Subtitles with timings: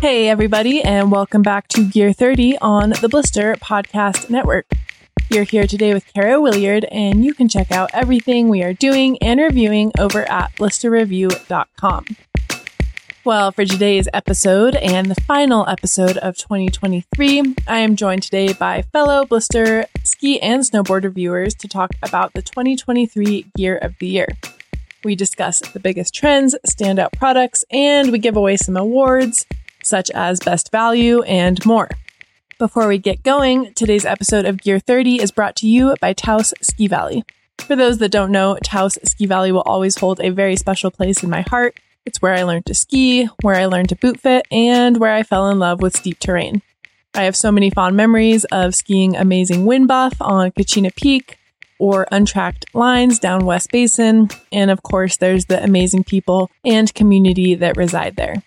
[0.00, 4.64] Hey, everybody, and welcome back to Gear 30 on the Blister Podcast Network.
[5.28, 9.18] You're here today with Kara Williard, and you can check out everything we are doing
[9.22, 12.06] and reviewing over at blisterreview.com.
[13.26, 18.80] Well, for today's episode and the final episode of 2023, I am joined today by
[18.80, 24.28] fellow Blister ski and snowboard reviewers to talk about the 2023 Gear of the Year.
[25.04, 29.44] We discuss the biggest trends, standout products, and we give away some awards,
[29.82, 31.88] such as Best Value and more.
[32.58, 36.52] Before we get going, today's episode of Gear 30 is brought to you by Taos
[36.60, 37.24] Ski Valley.
[37.58, 41.22] For those that don't know, Taos Ski Valley will always hold a very special place
[41.22, 41.78] in my heart.
[42.04, 45.22] It's where I learned to ski, where I learned to boot fit, and where I
[45.22, 46.62] fell in love with steep terrain.
[47.14, 51.38] I have so many fond memories of skiing amazing wind buff on Kachina Peak,
[51.78, 54.28] or untracked lines down West Basin.
[54.52, 58.42] And of course, there's the amazing people and community that reside there.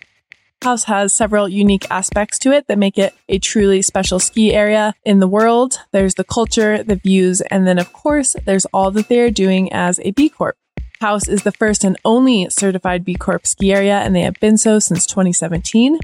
[0.64, 4.94] Taos has several unique aspects to it that make it a truly special ski area
[5.04, 5.78] in the world.
[5.92, 9.70] There's the culture, the views, and then of course, there's all that they are doing
[9.74, 10.56] as a B Corp.
[10.98, 14.56] Taos is the first and only certified B Corp ski area, and they have been
[14.56, 15.98] so since 2017.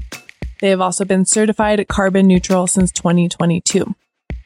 [0.59, 3.95] They have also been certified carbon neutral since 2022.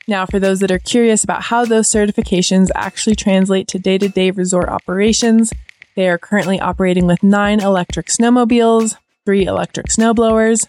[0.08, 4.08] Now, for those that are curious about how those certifications actually translate to day to
[4.08, 5.52] day resort operations,
[5.98, 10.68] they are currently operating with nine electric snowmobiles, three electric snowblowers.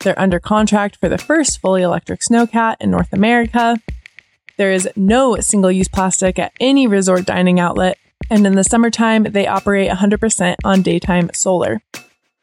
[0.00, 3.76] They're under contract for the first fully electric snowcat in North America.
[4.56, 7.98] There is no single use plastic at any resort dining outlet.
[8.30, 11.82] And in the summertime, they operate 100% on daytime solar.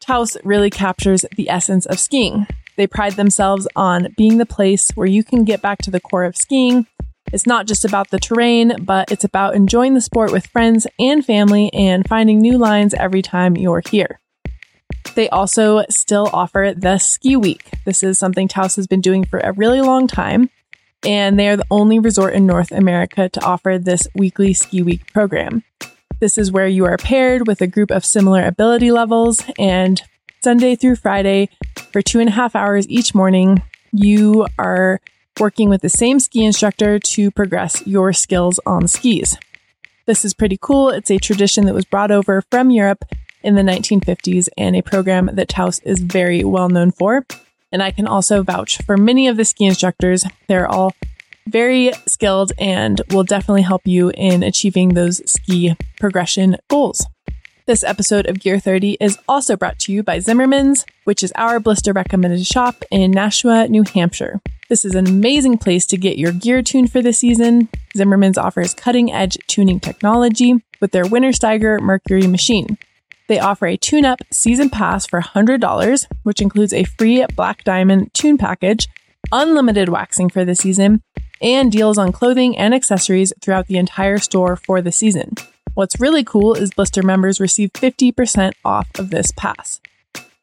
[0.00, 2.46] Taos really captures the essence of skiing.
[2.76, 6.24] They pride themselves on being the place where you can get back to the core
[6.24, 6.86] of skiing.
[7.32, 11.24] It's not just about the terrain, but it's about enjoying the sport with friends and
[11.24, 14.20] family and finding new lines every time you're here.
[15.14, 17.70] They also still offer the Ski Week.
[17.84, 20.50] This is something Taos has been doing for a really long time,
[21.04, 25.12] and they are the only resort in North America to offer this weekly Ski Week
[25.12, 25.62] program.
[26.20, 30.02] This is where you are paired with a group of similar ability levels, and
[30.42, 31.48] Sunday through Friday,
[31.92, 35.00] for two and a half hours each morning, you are
[35.38, 39.36] working with the same ski instructor to progress your skills on skis.
[40.06, 40.90] This is pretty cool.
[40.90, 43.04] It's a tradition that was brought over from Europe
[43.44, 47.24] in the 1950s and a program that Taos is very well known for.
[47.70, 50.24] And I can also vouch for many of the ski instructors.
[50.48, 50.94] They're all
[51.46, 57.06] very skilled and will definitely help you in achieving those ski progression goals.
[57.66, 61.58] This episode of Gear 30 is also brought to you by Zimmermann's, which is our
[61.58, 64.40] blister recommended shop in Nashua, New Hampshire.
[64.68, 67.68] This is an amazing place to get your gear tuned for the season.
[67.96, 72.78] Zimmermann's offers cutting edge tuning technology with their Wintersteiger Mercury machine.
[73.26, 78.12] They offer a tune up season pass for $100, which includes a free Black Diamond
[78.12, 78.88] tune package,
[79.32, 81.02] unlimited waxing for the season,
[81.40, 85.34] and deals on clothing and accessories throughout the entire store for the season.
[85.74, 89.80] What's really cool is Blister members receive 50% off of this pass.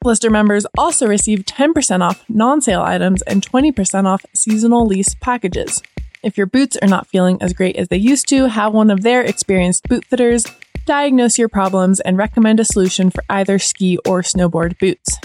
[0.01, 5.81] Blister members also receive 10% off non sale items and 20% off seasonal lease packages.
[6.23, 9.03] If your boots are not feeling as great as they used to, have one of
[9.03, 10.45] their experienced boot fitters
[10.85, 15.17] diagnose your problems and recommend a solution for either ski or snowboard boots.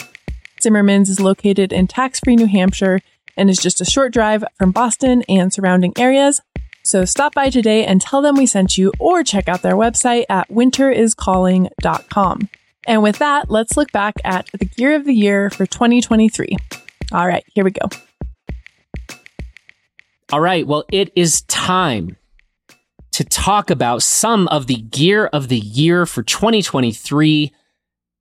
[0.63, 3.01] Zimmermann's is located in tax free New Hampshire
[3.37, 6.41] and is just a short drive from Boston and surrounding areas.
[6.83, 10.25] So stop by today and tell them we sent you or check out their website
[10.29, 12.49] at winteriscalling.com.
[12.87, 16.57] And with that, let's look back at the gear of the year for 2023.
[17.13, 17.89] All right, here we go.
[20.33, 22.17] All right, well, it is time
[23.17, 27.51] to talk about some of the gear of the year for 2023.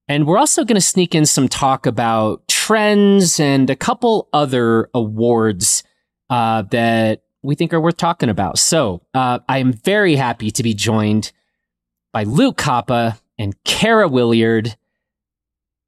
[0.07, 4.89] And we're also going to sneak in some talk about trends and a couple other
[4.93, 5.83] awards
[6.29, 8.57] uh, that we think are worth talking about.
[8.57, 11.33] So uh, I am very happy to be joined
[12.13, 14.77] by Luke Koppa and Kara Williard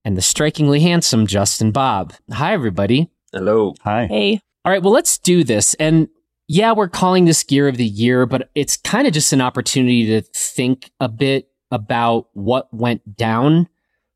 [0.04, 2.14] and the strikingly handsome Justin Bobb.
[2.30, 3.10] Hi, everybody.
[3.32, 3.74] Hello.
[3.84, 4.08] Hi.
[4.08, 4.42] Hey.
[4.66, 5.76] All right, well, let's do this.
[5.76, 6.10] And
[6.48, 10.06] yeah, we're calling this Gear of the Year, but it's kind of just an opportunity
[10.08, 13.68] to think a bit about what went down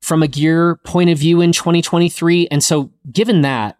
[0.01, 2.47] from a gear point of view in 2023.
[2.47, 3.77] And so, given that,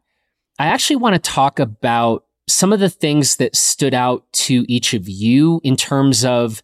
[0.59, 4.93] I actually want to talk about some of the things that stood out to each
[4.93, 6.61] of you in terms of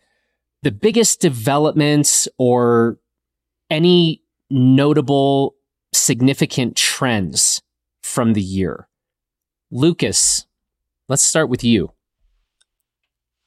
[0.64, 3.00] the biggest developments or
[3.70, 5.56] any notable
[5.94, 7.62] significant trends
[8.04, 8.88] from the year.
[9.72, 10.46] Lucas,
[11.08, 11.92] let's start with you.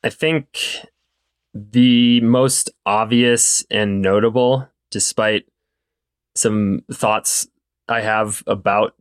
[0.03, 0.59] I think
[1.55, 5.47] the most obvious and notable, despite
[6.35, 7.49] some thoughts
[7.89, 8.95] I have about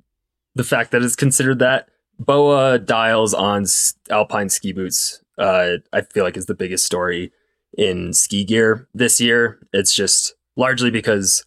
[0.55, 1.89] the fact that it's considered that.
[2.19, 3.65] BOA dials on
[4.09, 7.31] alpine ski boots, uh, I feel like is the biggest story
[7.77, 9.59] in ski gear this year.
[9.71, 11.45] It's just largely because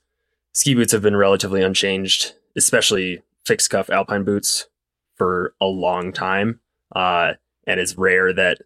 [0.55, 4.69] ski boots have been relatively unchanged, especially fixed cuff alpine boots
[5.17, 6.61] for a long time.
[6.95, 7.35] Uh,
[7.67, 8.59] and it's rare that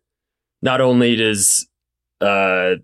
[0.62, 1.68] not only does
[2.20, 2.74] uh,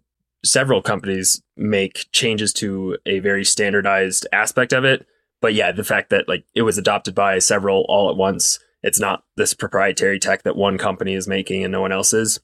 [0.44, 5.06] several companies make changes to a very standardized aspect of it,
[5.40, 9.00] but yeah, the fact that like it was adopted by several all at once, it's
[9.00, 12.40] not this proprietary tech that one company is making and no one else is.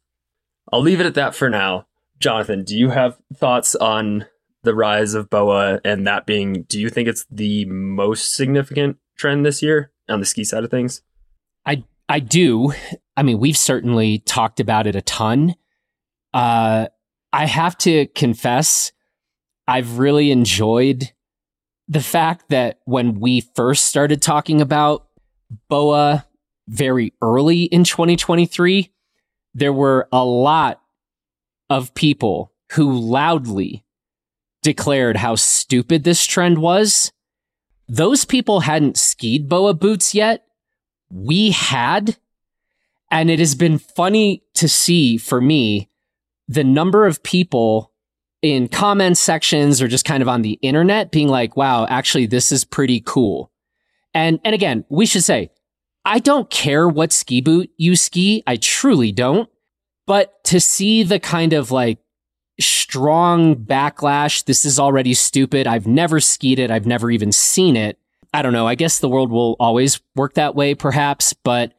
[0.73, 1.87] I'll leave it at that for now.
[2.19, 4.27] Jonathan, do you have thoughts on
[4.65, 9.47] the rise of BOA and that being, do you think it's the most significant trend
[9.47, 11.03] this year on the ski side of things?
[11.65, 12.73] I I do.
[13.17, 15.55] I mean, we've certainly talked about it a ton.
[16.33, 16.89] Uh,
[17.33, 18.93] I have to confess,
[19.67, 21.13] I've really enjoyed
[21.89, 25.07] the fact that when we first started talking about
[25.69, 26.27] BOA
[26.69, 28.93] very early in 2023,
[29.55, 30.81] there were a lot
[31.71, 33.85] of people who loudly
[34.63, 37.11] declared how stupid this trend was.
[37.89, 40.45] Those people hadn't skied BOA boots yet.
[41.11, 42.17] We had.
[43.11, 45.89] And it has been funny to see for me
[46.47, 47.93] the number of people
[48.43, 52.53] in comment sections or just kind of on the internet being like, wow, actually, this
[52.53, 53.51] is pretty cool.
[54.15, 55.51] And, and again, we should say,
[56.05, 58.43] I don't care what ski boot you ski.
[58.47, 59.49] I truly don't.
[60.07, 61.99] But to see the kind of like
[62.59, 65.67] strong backlash, this is already stupid.
[65.67, 66.71] I've never skied it.
[66.71, 67.99] I've never even seen it.
[68.33, 68.67] I don't know.
[68.67, 71.33] I guess the world will always work that way, perhaps.
[71.33, 71.73] But,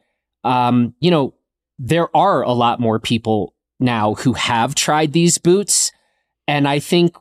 [0.44, 1.34] um, you know,
[1.78, 5.92] there are a lot more people now who have tried these boots.
[6.48, 7.16] And I think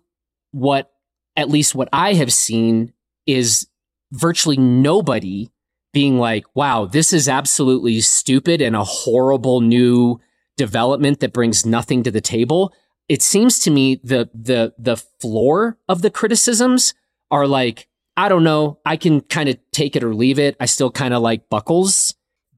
[0.51, 0.91] what,
[1.37, 2.93] at least what I have seen
[3.25, 3.67] is
[4.11, 5.51] virtually nobody
[5.93, 10.19] being like, wow, this is absolutely stupid and a horrible new
[10.57, 12.73] development that brings nothing to the table.
[13.07, 16.93] It seems to me the the the floor of the criticisms
[17.31, 17.87] are like,
[18.19, 20.57] I don't know, I can kind of take it or leave it.
[20.59, 22.13] I still kind of like buckles.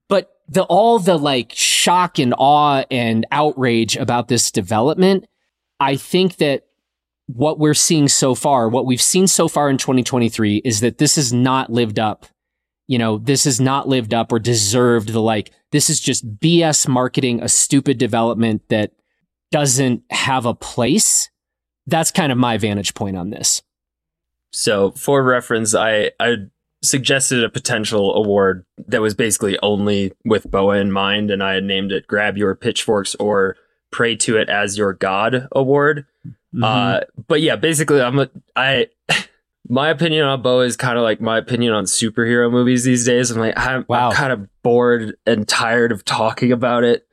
[0.10, 5.28] But the all the like shock and awe and outrage about this development,
[5.80, 6.64] I think that
[7.28, 11.16] what we're seeing so far, what we've seen so far in 2023 is that this
[11.16, 12.26] has not lived up.
[12.88, 16.88] You know, this has not lived up or deserved the like, this is just BS
[16.88, 18.94] marketing, a stupid development that
[19.52, 21.30] doesn't have a place.
[21.86, 23.62] That's kind of my vantage point on this.
[24.52, 26.36] So, for reference, I, I
[26.84, 31.64] suggested a potential award that was basically only with BOA in mind, and I had
[31.64, 33.56] named it Grab Your Pitchforks or
[33.92, 36.06] Pray to It as Your God Award.
[36.54, 36.64] Mm-hmm.
[36.64, 38.88] Uh, but yeah, basically, I'm a, I,
[39.70, 43.32] my opinion on BOA is kind of like my opinion on superhero movies these days.
[43.32, 44.10] I'm like, I'm, wow.
[44.10, 47.08] I'm kind of bored and tired of talking about it,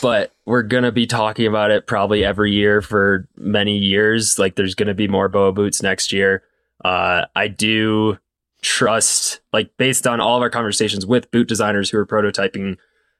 [0.00, 4.38] but we're going to be talking about it probably every year for many years.
[4.38, 6.42] Like, there's going to be more BOA boots next year.
[6.84, 8.18] Uh, I do
[8.62, 12.76] trust, like based on all of our conversations with boot designers who were prototyping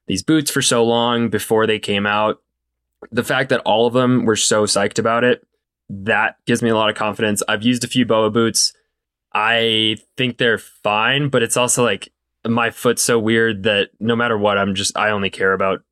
[0.07, 2.43] these boots for so long before they came out,
[3.11, 5.47] the fact that all of them were so psyched about it,
[5.89, 7.43] that gives me a lot of confidence.
[7.49, 8.73] I've used a few BOA boots.
[9.33, 12.13] I think they're fine, but it's also like
[12.47, 15.83] my foot's so weird that no matter what, I'm just I only care about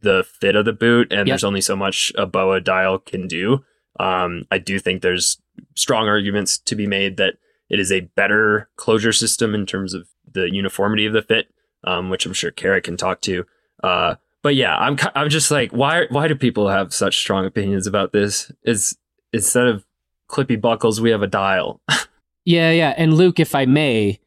[0.00, 1.34] the fit of the boot, and yep.
[1.34, 3.64] there's only so much a BOA dial can do.
[3.98, 5.40] Um, I do think there's
[5.74, 7.34] strong arguments to be made that
[7.68, 11.48] it is a better closure system in terms of the uniformity of the fit,
[11.84, 13.44] um, which I'm sure Kara can talk to.
[13.82, 17.86] Uh, but yeah, I'm I'm just like, why why do people have such strong opinions
[17.86, 18.52] about this?
[18.62, 18.96] Is
[19.32, 19.84] instead of
[20.30, 21.80] clippy buckles, we have a dial.
[22.44, 22.94] yeah, yeah.
[22.96, 24.20] And Luke, if I may,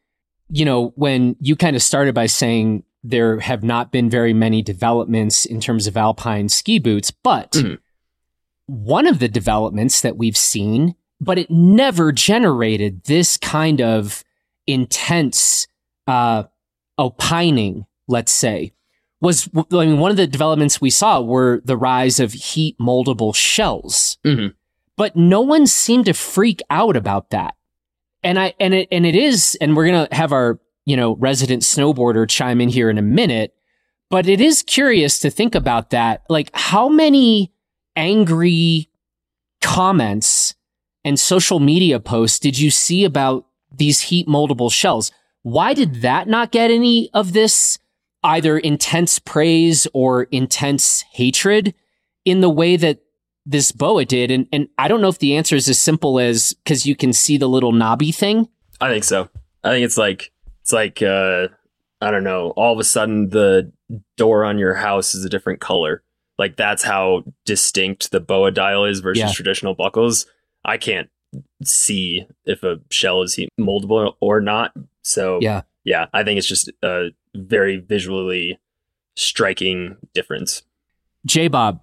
[0.48, 4.62] you know, when you kind of started by saying there have not been very many
[4.62, 7.74] developments in terms of alpine ski boots, but mm-hmm.
[8.72, 14.24] One of the developments that we've seen but it never generated this kind of
[14.66, 15.68] intense
[16.08, 16.42] uh,
[16.98, 18.72] opining, let's say.
[19.20, 23.32] Was I mean, one of the developments we saw were the rise of heat moldable
[23.32, 24.48] shells, mm-hmm.
[24.96, 27.54] but no one seemed to freak out about that.
[28.24, 31.62] And I and it and it is, and we're gonna have our you know resident
[31.62, 33.54] snowboarder chime in here in a minute.
[34.10, 36.24] But it is curious to think about that.
[36.28, 37.52] Like, how many
[37.96, 38.88] angry
[39.60, 40.54] comments
[41.04, 45.10] and social media posts did you see about these heat moldable shells?
[45.42, 47.78] Why did that not get any of this
[48.22, 51.74] either intense praise or intense hatred
[52.24, 53.00] in the way that
[53.44, 54.30] this boa did?
[54.30, 57.12] And, and I don't know if the answer is as simple as because you can
[57.12, 58.48] see the little knobby thing.
[58.80, 59.28] I think so.
[59.64, 61.48] I think it's like, it's like, uh,
[62.00, 63.72] I don't know, all of a sudden the
[64.16, 66.02] door on your house is a different color.
[66.42, 69.32] Like that's how distinct the boa dial is versus Yeah.
[69.32, 70.26] traditional buckles.
[70.64, 71.08] I can't
[71.62, 74.72] see if a shell is moldable or not.
[75.02, 75.62] So Yeah.
[75.84, 78.58] yeah, I think it's just a very visually
[79.16, 80.62] striking difference.
[81.24, 81.80] J Bobb,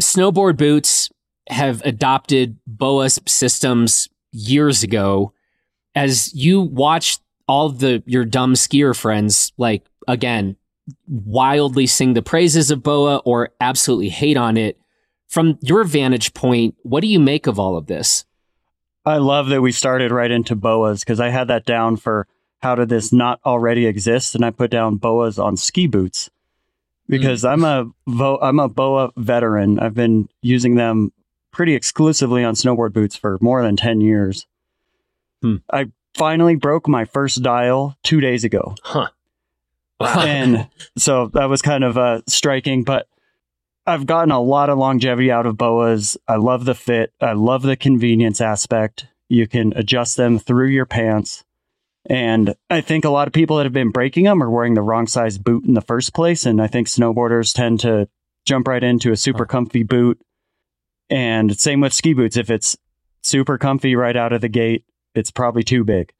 [0.00, 1.10] snowboard boots
[1.50, 5.34] have adopted BOA systems years ago.
[5.94, 10.56] As you watch all the your dumb skier friends, like again,
[11.06, 14.78] wildly sing the praises of BOA or absolutely hate on it,
[15.28, 18.24] from your vantage point, what do you make of all of this?
[19.04, 22.26] I love that we started right into boas because I had that down for
[22.60, 26.28] how did this not already exist, and I put down boas on ski boots
[27.08, 29.78] because I'm a vo- I'm a boa veteran.
[29.78, 31.12] I've been using them
[31.52, 34.46] pretty exclusively on snowboard boots for more than ten years.
[35.40, 35.56] Hmm.
[35.72, 39.08] I finally broke my first dial two days ago, Huh.
[40.00, 40.20] Wow.
[40.20, 42.84] and so that was kind of uh, striking.
[42.84, 43.08] But
[43.86, 46.16] I've gotten a lot of longevity out of boas.
[46.28, 47.12] I love the fit.
[47.20, 49.06] I love the convenience aspect.
[49.28, 51.44] You can adjust them through your pants.
[52.08, 54.82] And I think a lot of people that have been breaking them are wearing the
[54.82, 56.46] wrong size boot in the first place.
[56.46, 58.08] And I think snowboarders tend to
[58.44, 60.20] jump right into a super comfy boot.
[61.10, 62.36] And same with ski boots.
[62.36, 62.76] If it's
[63.22, 66.12] super comfy right out of the gate, it's probably too big.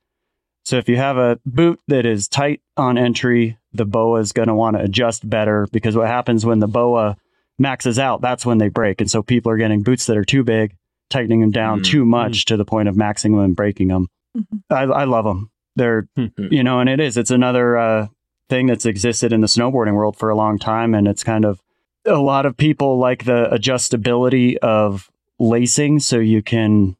[0.64, 4.48] So if you have a boot that is tight on entry, the boa is going
[4.48, 7.16] to want to adjust better because what happens when the boa
[7.58, 9.00] maxes out, that's when they break.
[9.00, 10.74] And so people are getting boots that are too big,
[11.10, 11.84] tightening them down Mm.
[11.84, 14.08] too much to the point of maxing them and breaking them.
[14.36, 14.62] Mhm.
[14.70, 15.50] I, I love them.
[15.76, 16.50] They're, Mhm.
[16.52, 18.06] you know, and it is, it's another uh,
[18.48, 20.94] thing that's existed in the snowboarding world for a long time.
[20.94, 21.60] And it's kind of
[22.06, 26.96] a lot of people like the adjustability of lacing so you can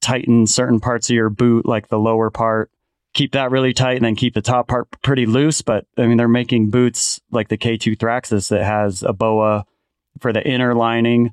[0.00, 2.70] tighten certain parts of your boot, like the lower part,
[3.14, 5.62] keep that really tight and then keep the top part pretty loose.
[5.62, 9.64] But I mean, they're making boots like the K2 Thraxis that has a boa
[10.20, 11.32] for the inner lining,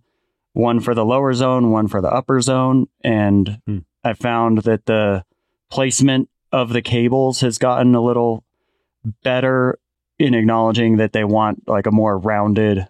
[0.53, 2.88] one for the lower zone, one for the upper zone.
[3.03, 3.79] And Hmm.
[4.03, 5.24] I found that the
[5.69, 8.43] placement of the cables has gotten a little
[9.24, 9.77] better
[10.17, 12.88] in acknowledging that they want like a more rounded,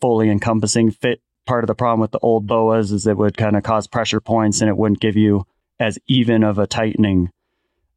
[0.00, 1.20] fully encompassing fit.
[1.44, 4.20] Part of the problem with the old boas is it would kind of cause pressure
[4.20, 5.44] points and it wouldn't give you
[5.80, 7.30] as even of a tightening.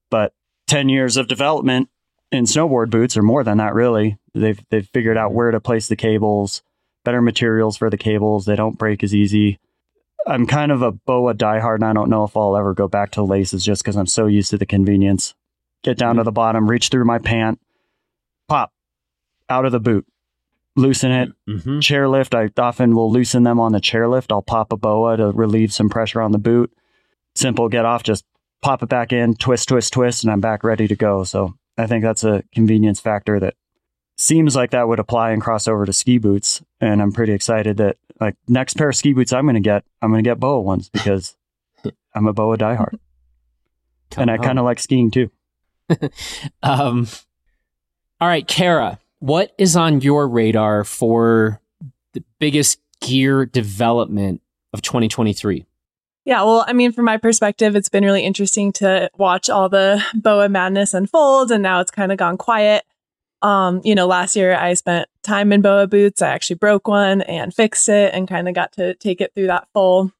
[0.09, 0.33] But
[0.67, 1.89] 10 years of development
[2.31, 5.87] in snowboard boots, or more than that, really, they've, they've figured out where to place
[5.87, 6.61] the cables,
[7.03, 8.45] better materials for the cables.
[8.45, 9.59] They don't break as easy.
[10.27, 13.11] I'm kind of a boa diehard, and I don't know if I'll ever go back
[13.11, 15.35] to laces just because I'm so used to the convenience.
[15.83, 17.59] Get down to the bottom, reach through my pant,
[18.47, 18.71] pop
[19.49, 20.05] out of the boot,
[20.75, 21.77] loosen it, Mm-hmm.
[21.77, 22.33] chairlift.
[22.33, 24.31] I often will loosen them on the chairlift.
[24.31, 26.73] I'll pop a boa to relieve some pressure on the boot.
[27.35, 28.25] Simple, get off, just
[28.65, 31.23] pop it back in, twist, twist, twist, and I'm back ready to go.
[31.23, 33.53] So I think that's a convenience factor that
[34.17, 36.63] seems like that would apply and cross over to ski boots.
[36.81, 39.83] And I'm pretty excited that like next pair of ski boots I'm going to get,
[40.01, 41.35] I'm going to get boa ones because
[42.15, 42.97] I'm a boa diehard
[44.17, 45.29] and I kind of like skiing too.
[46.63, 47.07] Um,
[48.19, 51.61] all right, Kara, what is on your radar for
[52.13, 54.41] the biggest gear development
[54.73, 55.67] of 2023?
[56.25, 60.03] Yeah, well, I mean, from my perspective, it's been really interesting to watch all the
[60.15, 62.83] boa madness unfold, and now it's kind of gone quiet.
[63.43, 66.23] Um, you know, last year I spent time in boa boots.
[66.23, 69.47] I actually broke one and fixed it, and kind of got to take it through
[69.47, 70.11] that full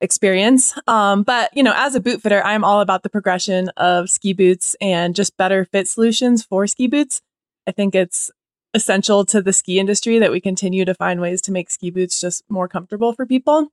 [0.00, 0.72] experience.
[0.86, 4.32] Um, but you know, as a boot fitter, I'm all about the progression of ski
[4.32, 7.22] boots and just better fit solutions for ski boots.
[7.66, 8.30] I think it's
[8.72, 12.20] essential to the ski industry that we continue to find ways to make ski boots
[12.20, 13.72] just more comfortable for people.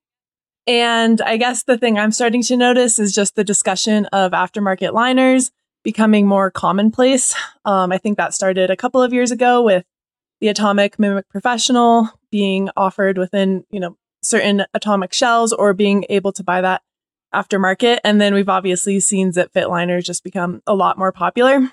[0.68, 4.94] And I guess the thing I'm starting to notice is just the discussion of aftermarket
[4.94, 5.50] liners
[5.84, 7.34] becoming more commonplace.
[7.64, 9.86] Um, I think that started a couple of years ago with
[10.42, 16.34] the Atomic Mimic Professional being offered within, you know, certain atomic shells or being able
[16.34, 16.82] to buy that
[17.34, 18.00] aftermarket.
[18.04, 21.72] And then we've obviously seen zip fit liners just become a lot more popular.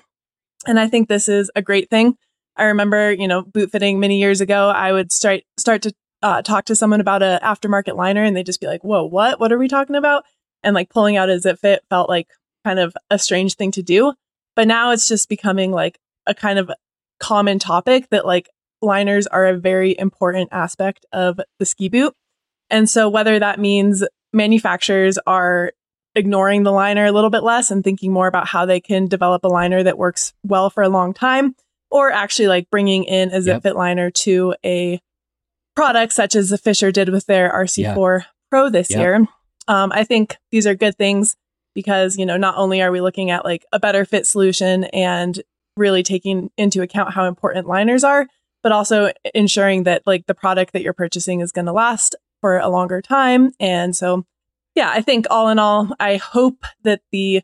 [0.65, 2.17] And I think this is a great thing.
[2.55, 5.93] I remember, you know, boot fitting many years ago, I would start start to
[6.25, 9.39] uh, talk to someone about a aftermarket liner and they'd just be like, whoa, what?
[9.39, 10.23] What are we talking about?
[10.63, 12.27] And like pulling out a zip fit felt like
[12.63, 14.11] kind of a strange thing to do.
[14.55, 16.71] But now it's just becoming like a kind of
[17.19, 18.49] common topic that like
[18.81, 22.15] liners are a very important aspect of the ski boot.
[22.71, 24.03] And so whether that means
[24.33, 25.73] manufacturers are
[26.15, 29.43] ignoring the liner a little bit less and thinking more about how they can develop
[29.43, 31.53] a liner that works well for a long time,
[31.91, 33.63] or actually like bringing in a zip Yep.
[33.63, 34.99] fit liner to a
[35.75, 38.99] product such as the Fischer did with their RC4 Pro this Yep.
[38.99, 39.27] year.
[39.67, 41.35] Um, I think these are good things
[41.73, 45.41] because, you know, not only are we looking at like a better fit solution and
[45.75, 48.27] really taking into account how important liners are,
[48.63, 52.57] but also ensuring that like the product that you're purchasing is going to last for
[52.59, 53.51] a longer time.
[53.59, 54.25] And so,
[54.75, 57.41] yeah, I think all in all, I hope that the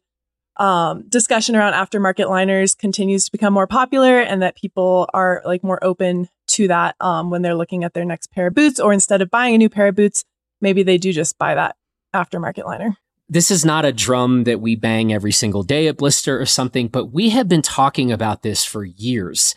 [0.58, 5.64] um, discussion around aftermarket liners continues to become more popular and that people are like
[5.64, 8.94] more open to that um, when they're looking at their next pair of boots, or
[8.94, 10.24] instead of buying a new pair of boots,
[10.60, 11.76] maybe they do just buy that
[12.14, 12.98] aftermarket liner.
[13.30, 16.90] This is not a drum that we bang every single day at Blister or something,
[16.90, 19.56] but we have been talking about this for years.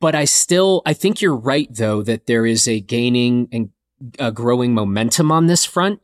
[0.00, 3.70] But I still, I think you're right though, that there is a gaining and
[4.18, 6.00] a growing momentum on this front.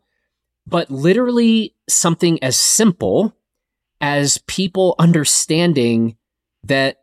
[0.64, 3.34] But literally something as simple
[4.00, 6.16] as people understanding
[6.62, 6.98] that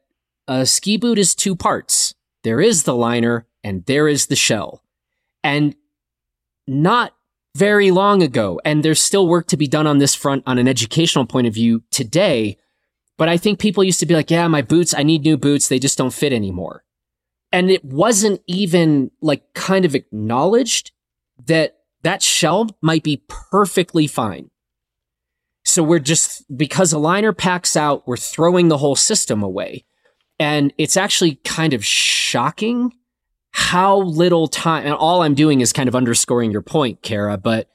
[0.47, 2.14] a ski boot is two parts.
[2.45, 4.83] There is the liner and there is the shell.
[5.43, 5.75] And
[6.67, 7.15] not
[7.55, 10.67] very long ago, and there's still work to be done on this front on an
[10.67, 12.57] educational point of view today.
[13.17, 15.67] But I think people used to be like, yeah, my boots, I need new boots.
[15.67, 16.83] They just don't fit anymore.
[17.51, 20.91] And it wasn't even like kind of acknowledged
[21.47, 24.51] that that shell might be perfectly fine.
[25.63, 29.85] So we're just, because a liner packs out, we're throwing the whole system away.
[30.39, 32.93] And it's actually kind of shocking
[33.51, 37.69] how little time, and all I'm doing is kind of underscoring your point, Kara, but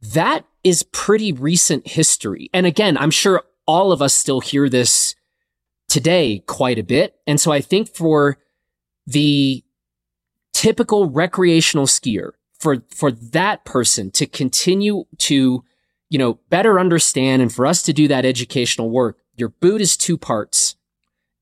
[0.00, 2.50] that is pretty recent history.
[2.54, 5.14] And again, I'm sure all of us still hear this
[5.88, 7.16] today quite a bit.
[7.26, 8.38] And so I think for
[9.06, 9.64] the
[10.52, 15.64] typical recreational skier, for, for that person to continue to,
[16.10, 19.96] you know, better understand and for us to do that educational work, your boot is
[19.96, 20.76] two parts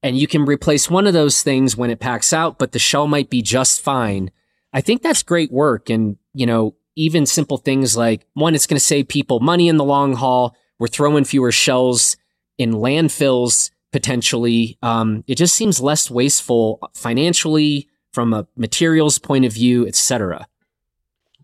[0.03, 3.07] and you can replace one of those things when it packs out, but the shell
[3.07, 4.31] might be just fine.
[4.73, 5.91] I think that's great work.
[5.91, 9.77] And, you know, even simple things like one, it's going to save people money in
[9.77, 10.57] the long haul.
[10.79, 12.17] We're throwing fewer shells
[12.59, 14.79] in landfills potentially.
[14.83, 20.47] Um, it just seems less wasteful financially from a materials point of view, etc.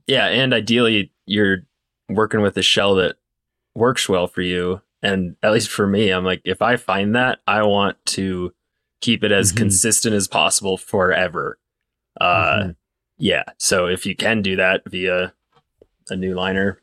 [0.06, 0.26] Yeah.
[0.26, 1.58] And ideally you're
[2.08, 3.16] working with a shell that
[3.74, 7.38] works well for you and at least for me, I'm like, if I find that,
[7.46, 8.52] I want to
[9.00, 9.58] keep it as mm-hmm.
[9.58, 11.58] consistent as possible forever.
[12.20, 12.70] Uh, mm-hmm.
[13.18, 13.44] yeah.
[13.58, 15.32] So if you can do that via
[16.10, 16.80] a new liner,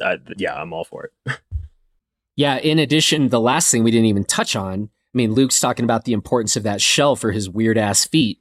[0.00, 1.38] uh, yeah, I'm all for it.
[2.36, 2.58] yeah.
[2.58, 4.90] In addition, the last thing we didn't even touch on.
[4.92, 8.38] I mean, Luke's talking about the importance of that shell for his weird ass feet,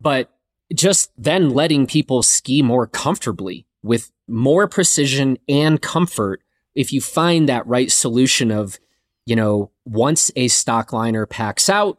[0.00, 0.30] but
[0.72, 6.43] just then letting people ski more comfortably with more precision and comfort
[6.74, 8.78] if you find that right solution of,
[9.26, 11.98] you know, once a stock liner packs out,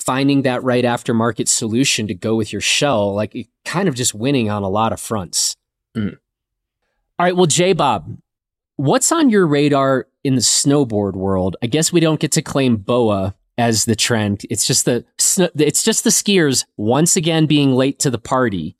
[0.00, 4.50] finding that right aftermarket solution to go with your shell, like kind of just winning
[4.50, 5.56] on a lot of fronts.
[5.96, 6.18] Mm.
[7.18, 7.36] All right.
[7.36, 8.18] Well, J Bobb,
[8.76, 11.56] what's on your radar in the snowboard world?
[11.62, 14.44] I guess we don't get to claim BOA as the trend.
[14.50, 15.04] It's just the,
[15.54, 18.76] it's just the skiers once again being late to the party.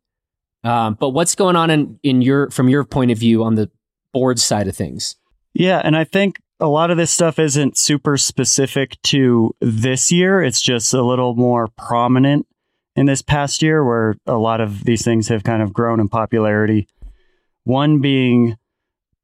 [0.65, 3.71] Um, but what's going on in, in your, from your point of view on the
[4.13, 5.17] board side of things.
[5.55, 10.43] Yeah, and I think a lot of this stuff isn't super specific to this year.
[10.43, 12.47] It's just a little more prominent
[12.95, 16.09] in this past year where a lot of these things have kind of grown in
[16.09, 16.87] popularity.
[17.65, 18.57] One being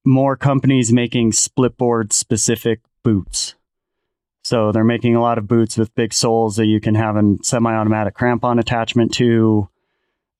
[0.05, 3.55] more companies making splitboard specific boots.
[4.43, 7.37] So they're making a lot of boots with big soles that you can have a
[7.43, 9.69] semi automatic crampon attachment to,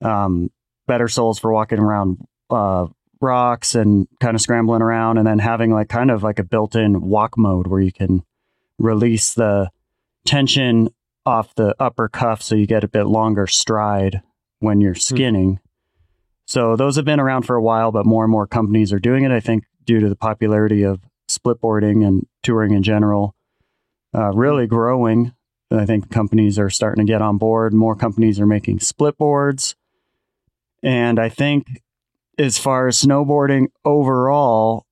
[0.03, 0.51] um,
[0.87, 2.87] better soles for walking around uh,
[3.21, 7.01] rocks and kind of scrambling around and then having like kind of like a built-in
[7.01, 8.23] walk mode where you can
[8.79, 9.71] release the
[10.25, 10.89] tension
[11.27, 14.23] off the upper cuff so you get a bit longer stride
[14.61, 14.99] when you're hmm.
[14.99, 15.55] skinning.
[15.55, 15.59] Mm.
[16.47, 19.25] So those have been around for a while, but more and more companies are doing
[19.25, 19.31] it.
[19.31, 23.35] I think due to the popularity of splitboarding and touring in general,
[24.15, 24.75] uh, really hmm.
[24.75, 25.35] growing.
[25.71, 27.75] I think companies are starting to get on board.
[27.75, 29.77] More companies are making split boards.
[30.83, 31.83] And I think
[32.39, 34.87] as far as snowboarding overall,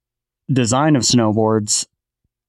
[0.52, 1.86] design of snowboards,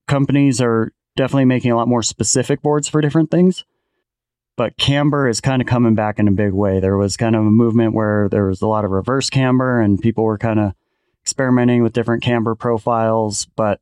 [0.08, 3.64] companies are definitely making a lot more specific boards for different things.
[4.56, 6.80] But camber is kind of coming back in a big way.
[6.80, 10.02] There was kind of a movement where there was a lot of reverse camber and
[10.02, 10.74] people were kind of
[11.24, 13.80] experimenting with different camber profiles, but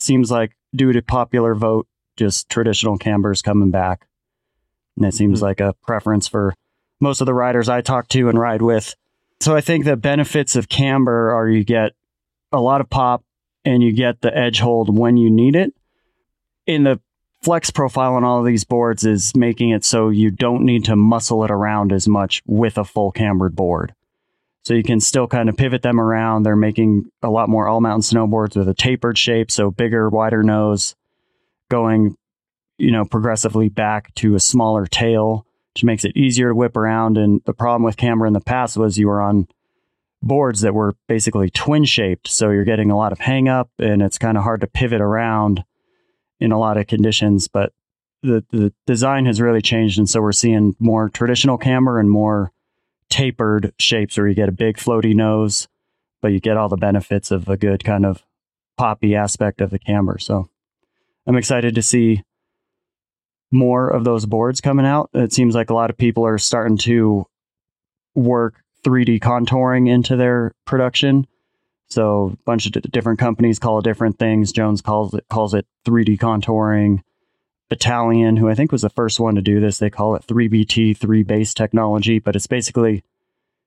[0.00, 4.08] seems like due to popular vote, just traditional camber is coming back.
[4.96, 5.46] And it seems mm-hmm.
[5.46, 6.54] like a preference for
[7.00, 8.96] most of the riders I talk to and ride with
[9.42, 11.92] so I think the benefits of camber are you get
[12.52, 13.24] a lot of pop
[13.64, 15.72] and you get the edge hold when you need it.
[16.66, 17.00] In the
[17.42, 20.96] flex profile on all of these boards is making it so you don't need to
[20.96, 23.94] muscle it around as much with a full cambered board.
[24.64, 26.44] So you can still kind of pivot them around.
[26.44, 30.44] They're making a lot more all mountain snowboards with a tapered shape, so bigger, wider
[30.44, 30.94] nose,
[31.68, 32.16] going
[32.82, 37.16] you know, progressively back to a smaller tail, which makes it easier to whip around.
[37.16, 39.48] And the problem with camber in the past was you were on
[40.22, 42.28] boards that were basically twin shaped.
[42.28, 45.00] So you're getting a lot of hang up and it's kind of hard to pivot
[45.00, 45.64] around
[46.40, 47.48] in a lot of conditions.
[47.48, 47.72] But
[48.22, 49.98] the, the design has really changed.
[49.98, 52.52] And so we're seeing more traditional camber and more
[53.08, 55.68] tapered shapes where you get a big floaty nose,
[56.20, 58.22] but you get all the benefits of a good kind of
[58.76, 60.18] poppy aspect of the camber.
[60.18, 60.48] So
[61.26, 62.22] I'm excited to see
[63.52, 65.10] more of those boards coming out.
[65.12, 67.26] It seems like a lot of people are starting to
[68.14, 71.26] work 3D contouring into their production.
[71.88, 74.50] So a bunch of d- different companies call it different things.
[74.52, 77.02] Jones calls it calls it 3D contouring.
[77.70, 80.96] Bataleon, who I think was the first one to do this, they call it 3BT,
[80.96, 83.02] 3 base technology, but it's basically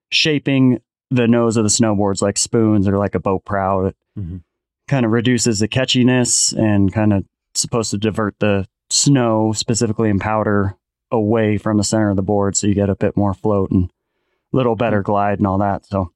[0.10, 3.86] shaping the nose of the snowboards like spoons or like a boat prow.
[3.86, 4.42] It Mhm.
[4.88, 10.20] kind of reduces the catchiness and kind of supposed to divert the snow, specifically in
[10.20, 10.78] powder,
[11.12, 13.86] away from the center of the board so you get a bit more float and
[13.86, 15.12] a little better mm-hmm.
[15.12, 15.86] glide and all that.
[15.86, 16.12] So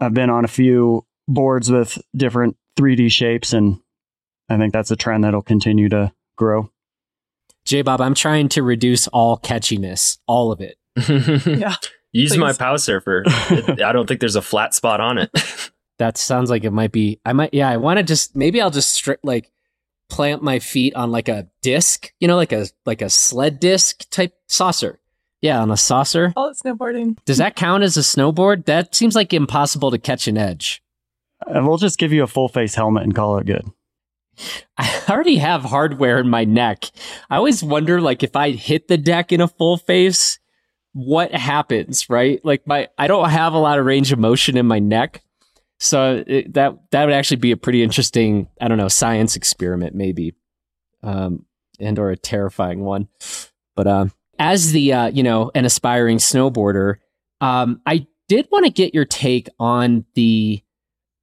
[0.00, 3.80] I've been on a few boards with different 3D shapes and
[4.48, 6.70] I think that's a trend that'll continue to grow.
[7.64, 10.76] J Bobb, I'm trying to reduce all catchiness, all of it.
[11.46, 11.74] Yeah.
[12.14, 13.22] Use my pow surfer.
[13.26, 15.30] It- I don't think there's a flat spot on it.
[15.98, 17.20] That sounds like it might be.
[17.24, 17.54] I might.
[17.54, 19.50] Yeah, I want to just maybe I'll just strip like
[20.12, 24.08] plant my feet on like a disc, you know, like a like a sled disc
[24.10, 25.00] type saucer.
[25.40, 26.30] Yeah, on a saucer.
[26.32, 27.16] Call it snowboarding.
[27.24, 28.66] Does that count as a snowboard?
[28.66, 30.82] That seems like impossible to catch an edge.
[31.46, 33.64] And we'll just give you a full face helmet and call it good.
[34.78, 36.84] I already have hardware in my neck.
[37.28, 40.38] I always wonder, like, if I hit the deck in a full face,
[40.92, 42.42] what happens, right?
[42.44, 45.22] Like, my I don't have a lot of range of motion in my neck,
[45.82, 49.96] so it, that that would actually be a pretty interesting, I don't know, science experiment,
[49.96, 50.34] maybe,
[51.02, 51.44] um,
[51.80, 53.08] and or a terrifying one.
[53.74, 56.98] But um, as the uh, you know, an aspiring snowboarder,
[57.40, 60.62] um, I did want to get your take on the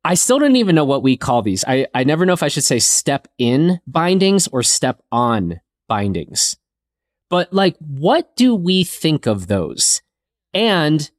[0.04, 1.64] I still don't even know what we call these.
[1.66, 6.58] I, I never know if I should say step in bindings or step on bindings.
[7.30, 10.02] But like, what do we think of those?
[10.54, 11.10] And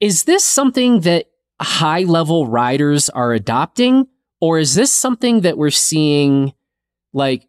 [0.00, 1.31] is this something that
[1.62, 4.08] high level riders are adopting?
[4.40, 6.52] Or is this something that we're seeing
[7.12, 7.46] like,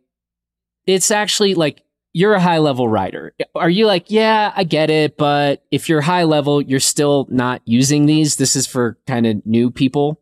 [0.86, 3.34] it's actually like, you're a high level rider.
[3.56, 7.62] Are you like, yeah, I get it, but if you're high level, you're still not
[7.66, 8.36] using these.
[8.36, 10.22] This is for kind of new people.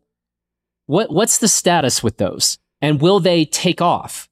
[0.86, 2.58] What what's the status with those?
[2.80, 4.28] And will they take off?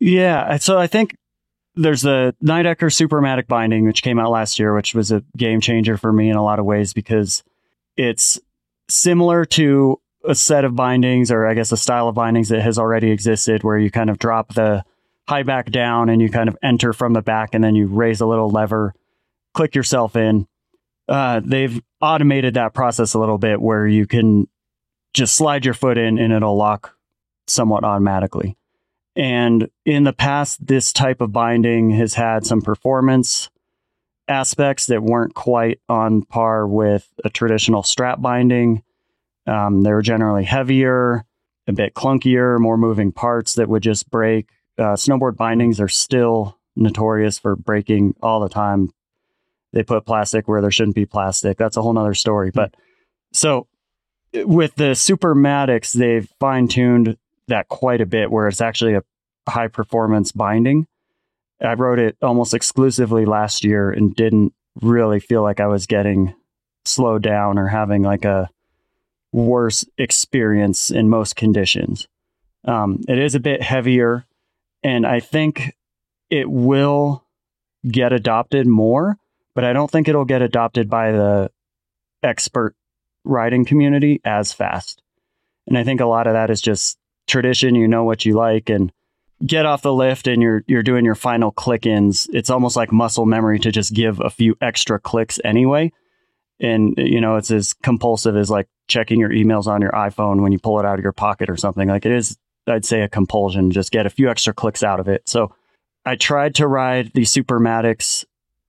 [0.00, 1.14] Yeah, so I think
[1.76, 5.96] there's the Nidecker Supermatic binding, which came out last year, which was a game changer
[5.96, 7.44] for me in a lot of ways because
[7.96, 8.40] it's
[8.88, 12.78] similar to a set of bindings, or I guess a style of bindings that has
[12.78, 14.84] already existed, where you kind of drop the
[15.28, 18.20] high back down and you kind of enter from the back, and then you raise
[18.20, 18.94] a little lever,
[19.54, 20.46] click yourself in.
[21.08, 24.46] Uh, they've automated that process a little bit where you can
[25.14, 26.96] just slide your foot in and it'll lock
[27.46, 28.56] somewhat automatically.
[29.14, 33.50] And in the past, this type of binding has had some performance
[34.28, 38.82] aspects that weren't quite on par with a traditional strap binding.
[39.46, 41.24] Um, they were generally heavier,
[41.66, 44.48] a bit clunkier, more moving parts that would just break.
[44.78, 48.90] Uh, snowboard bindings are still notorious for breaking all the time.
[49.72, 51.58] They put plastic where there shouldn't be plastic.
[51.58, 52.50] That's a whole nother story.
[52.50, 52.74] But
[53.32, 53.68] so
[54.32, 57.16] with the Supermatics, they've fine tuned
[57.48, 59.02] that quite a bit where it's actually a
[59.48, 60.86] high performance binding.
[61.62, 66.34] I wrote it almost exclusively last year and didn't really feel like I was getting
[66.84, 68.50] slowed down or having like a
[69.32, 72.08] worse experience in most conditions.
[72.64, 74.24] Um, it is a bit heavier,
[74.82, 75.74] and I think
[76.30, 77.24] it will
[77.88, 79.18] get adopted more,
[79.54, 81.50] but I don't think it'll get adopted by the
[82.22, 82.74] expert
[83.24, 85.02] riding community as fast.
[85.66, 87.74] And I think a lot of that is just tradition.
[87.74, 88.92] You know what you like, and
[89.44, 92.28] get off the lift, and you're you're doing your final click ins.
[92.32, 95.92] It's almost like muscle memory to just give a few extra clicks anyway.
[96.60, 100.52] And you know, it's as compulsive as like checking your emails on your iPhone when
[100.52, 101.88] you pull it out of your pocket or something.
[101.88, 103.70] Like it is, I'd say, a compulsion.
[103.70, 105.28] Just get a few extra clicks out of it.
[105.28, 105.54] So
[106.04, 108.24] I tried to ride the Supermatics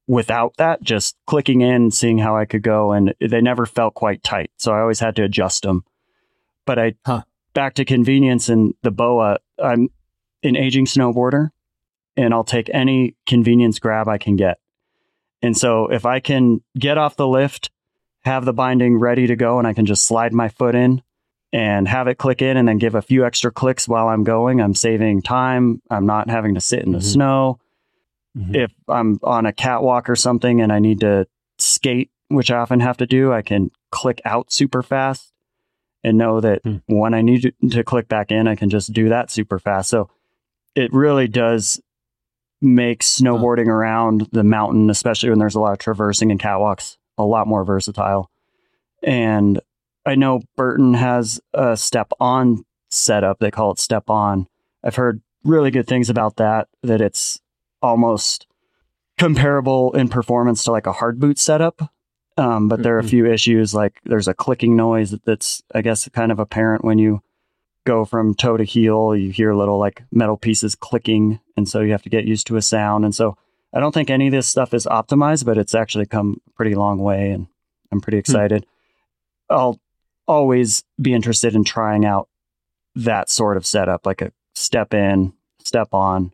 [0.07, 4.23] without that, just clicking in, seeing how I could go, and they never felt quite
[4.23, 4.51] tight.
[4.57, 5.83] So I always had to adjust them.
[6.65, 7.23] But I Huh.
[7.53, 9.37] back to convenience and the BOA.
[9.63, 9.89] I'm
[10.43, 11.49] an aging snowboarder,
[12.17, 14.59] and I'll take any convenience grab I can get.
[15.41, 17.69] And so if I can get off the lift,
[18.23, 21.01] have the binding ready to go, and I can just slide my foot in
[21.51, 24.59] and have it click in and then give a few extra clicks while I'm going.
[24.61, 25.81] I'm saving time.
[25.89, 27.03] I'm not having to sit in the Mhm.
[27.03, 27.59] snow.
[28.37, 28.55] Mhm.
[28.55, 31.27] If I'm on a catwalk or something and I need to
[31.59, 35.31] skate, which I often have to do, I can click out super fast
[36.03, 36.77] and know that Hmm.
[36.87, 39.89] when I need to, to click back in, I can just do that super fast.
[39.89, 40.09] So
[40.75, 41.79] it really does
[42.61, 47.23] make snowboarding around the mountain, especially when there's a lot of traversing and catwalks, a
[47.25, 48.29] lot more versatile.
[49.03, 49.59] And
[50.05, 53.39] I know Burton has a step on setup.
[53.39, 54.47] They call it step on.
[54.83, 57.41] I've heard really good things about that, that it's
[57.81, 58.47] almost
[59.17, 61.91] comparable in performance to like a hard boot setup.
[62.37, 63.09] Um, but there are a Mhm.
[63.09, 67.21] few issues like there's a clicking noise that's, I guess, kind of apparent when you
[67.85, 69.15] go from toe to heel.
[69.15, 71.39] You hear little like metal pieces clicking.
[71.57, 73.05] And so you have to get used to a sound.
[73.05, 73.37] And so
[73.73, 76.75] I don't think any of this stuff is optimized, but it's actually come a pretty
[76.75, 77.31] long way.
[77.31, 77.47] And
[77.91, 78.21] I'm pretty hmm.
[78.21, 78.65] excited.
[79.49, 79.79] I'll
[80.27, 82.29] always be interested in trying out
[82.95, 86.31] that sort of setup, like a step in, step on,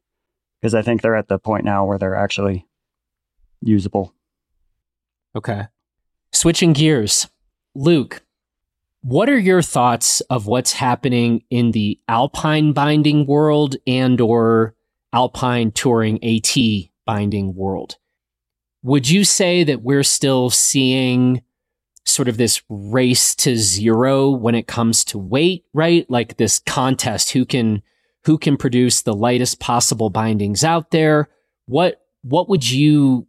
[0.60, 2.68] because I think they're at the point now where they're actually
[3.62, 4.14] usable.
[5.36, 5.68] Okay.
[6.32, 7.30] Switching gears.
[7.76, 8.24] Luke,
[9.02, 14.76] what are your thoughts of what's happening in the alpine binding world and or
[15.14, 16.56] alpine touring AT
[17.06, 17.98] binding world?
[18.84, 21.42] Would you say that we're still seeing
[22.06, 26.10] sort of this race to zero when it comes to weight, right?
[26.10, 27.82] Like this contest who can
[28.26, 31.30] who can produce the lightest possible bindings out there?
[31.68, 33.28] What what would you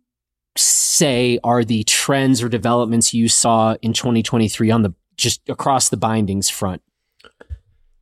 [0.57, 5.97] say are the trends or developments you saw in 2023 on the just across the
[5.97, 6.83] bindings front?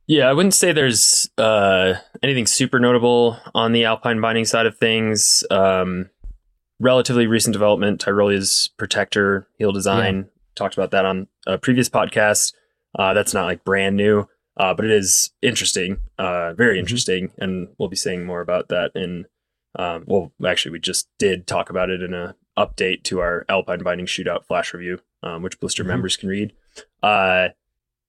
[0.07, 4.75] Yeah, I wouldn't say there's uh, anything super notable on the alpine binding side of
[4.77, 5.43] things.
[5.51, 6.09] Um,
[6.79, 10.29] relatively recent development, Tyrolia's protector heel design.
[10.55, 12.53] Talked about that on a previous podcast.
[12.97, 14.25] Uh, that's not like brand new,
[14.57, 16.79] uh, but it is interesting, uh, very Mhm.
[16.79, 19.25] interesting, and we'll be saying more about that in.
[19.77, 23.83] Um, well, actually, we just did talk about it in a update to our Alpine
[23.83, 25.87] Binding Shootout flash review, um, which Blister Mhm.
[25.87, 26.53] members can read.
[27.01, 27.49] Uh,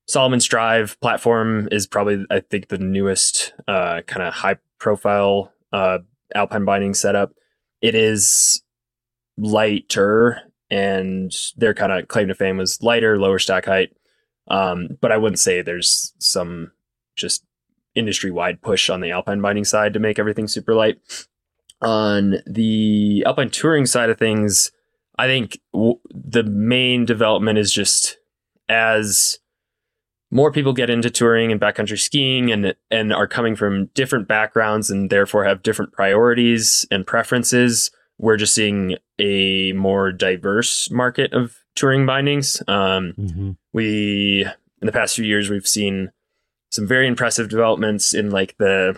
[0.07, 5.99] Salomon Strive platform is probably, I think, the newest uh, kind of high profile uh,
[6.35, 7.33] Alpine binding setup.
[7.81, 8.63] It is
[9.37, 13.91] lighter, and their kind of claim to fame was lighter, lower stack height.
[14.49, 16.73] Um, but I wouldn't say there's some
[17.15, 17.45] just
[17.95, 20.99] industry wide push on the Alpine binding side to make everything super light.
[21.83, 24.73] On the Alpine touring side of things,
[25.19, 28.19] I think w- the main development is just
[28.71, 29.39] as
[30.31, 34.89] more people get into touring and backcountry skiing and and are coming from different backgrounds
[34.91, 37.91] and therefore have different priorities and preferences.
[38.19, 42.63] We're just seeing a more diverse market of touring bindings.
[42.69, 43.51] Um, Mm-hmm.
[43.73, 44.45] we
[44.81, 46.13] in the past few years we've seen
[46.71, 48.97] some very impressive developments in like the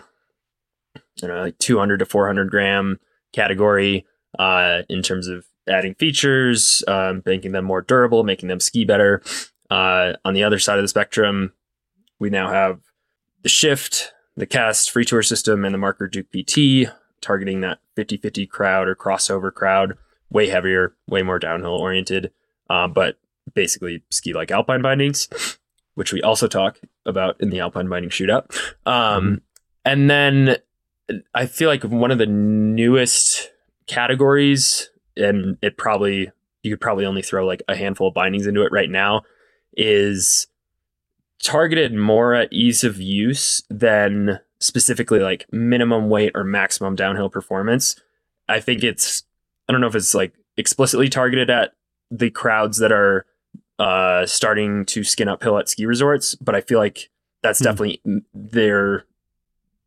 [1.21, 2.99] you know like 200 to 400 gram
[3.33, 4.05] category
[4.39, 9.21] uh, in terms of adding features um, making them more durable making them ski better
[9.69, 11.53] uh, on the other side of the spectrum
[12.19, 12.79] we now have
[13.41, 18.87] the shift the CAST Freetour system and the Marker Duke PT targeting that 50-50 crowd
[18.87, 19.97] or crossover crowd
[20.29, 22.31] way heavier way more downhill oriented
[22.69, 23.17] uh, but
[23.53, 25.29] basically ski like alpine bindings,
[25.95, 28.55] which we also talk about in the alpine binding shootout.
[28.85, 29.41] Um,
[29.85, 30.57] And then
[31.33, 33.51] I feel like one of the newest
[33.87, 36.31] categories, and it probably
[36.63, 39.23] you could probably only throw like a handful of bindings into it right now,
[39.77, 40.47] is
[41.41, 47.95] targeted more at ease of use than specifically like minimum weight or maximum downhill performance.
[48.47, 49.23] I think it's
[49.67, 51.73] I don't know if it's like explicitly targeted at
[52.11, 53.25] the crowds that are
[53.79, 57.09] uh, starting to skin uphill at ski resorts, but I feel like
[57.41, 57.65] that's Hmm.
[57.65, 58.01] definitely
[58.33, 59.05] they're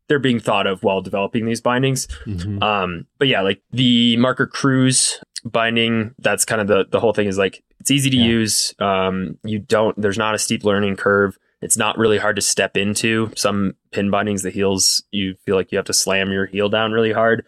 [0.07, 2.07] they're being thought of while developing these bindings.
[2.25, 2.63] Mm-hmm.
[2.63, 7.27] Um, but yeah, like the marker cruise binding, that's kind of the the whole thing
[7.27, 8.25] is like it's easy to Yeah.
[8.25, 8.73] use.
[8.79, 11.37] Um, you don't there's not a steep learning curve.
[11.61, 13.31] It's not really hard to step into.
[13.35, 16.91] Some pin bindings, the heels, you feel like you have to slam your heel down
[16.91, 17.45] really hard.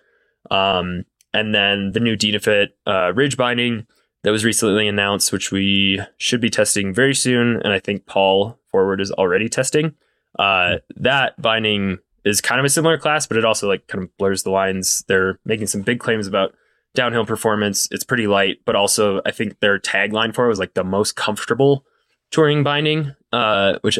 [0.50, 3.86] Um, and then the new Dynafit uh, ridge binding
[4.24, 7.62] that was recently announced, which we should be testing very soon.
[7.64, 9.94] And I think Paul Forward is already testing.
[10.38, 14.18] Uh, that binding is kind of a similar class, but it also like kind of
[14.18, 15.04] blurs the lines.
[15.08, 16.54] They're making some big claims about
[17.00, 17.88] downhill performance.
[17.92, 21.16] It's pretty light, but also I think their tagline for it was like the most
[21.16, 21.86] comfortable
[22.30, 23.98] touring binding, uh, which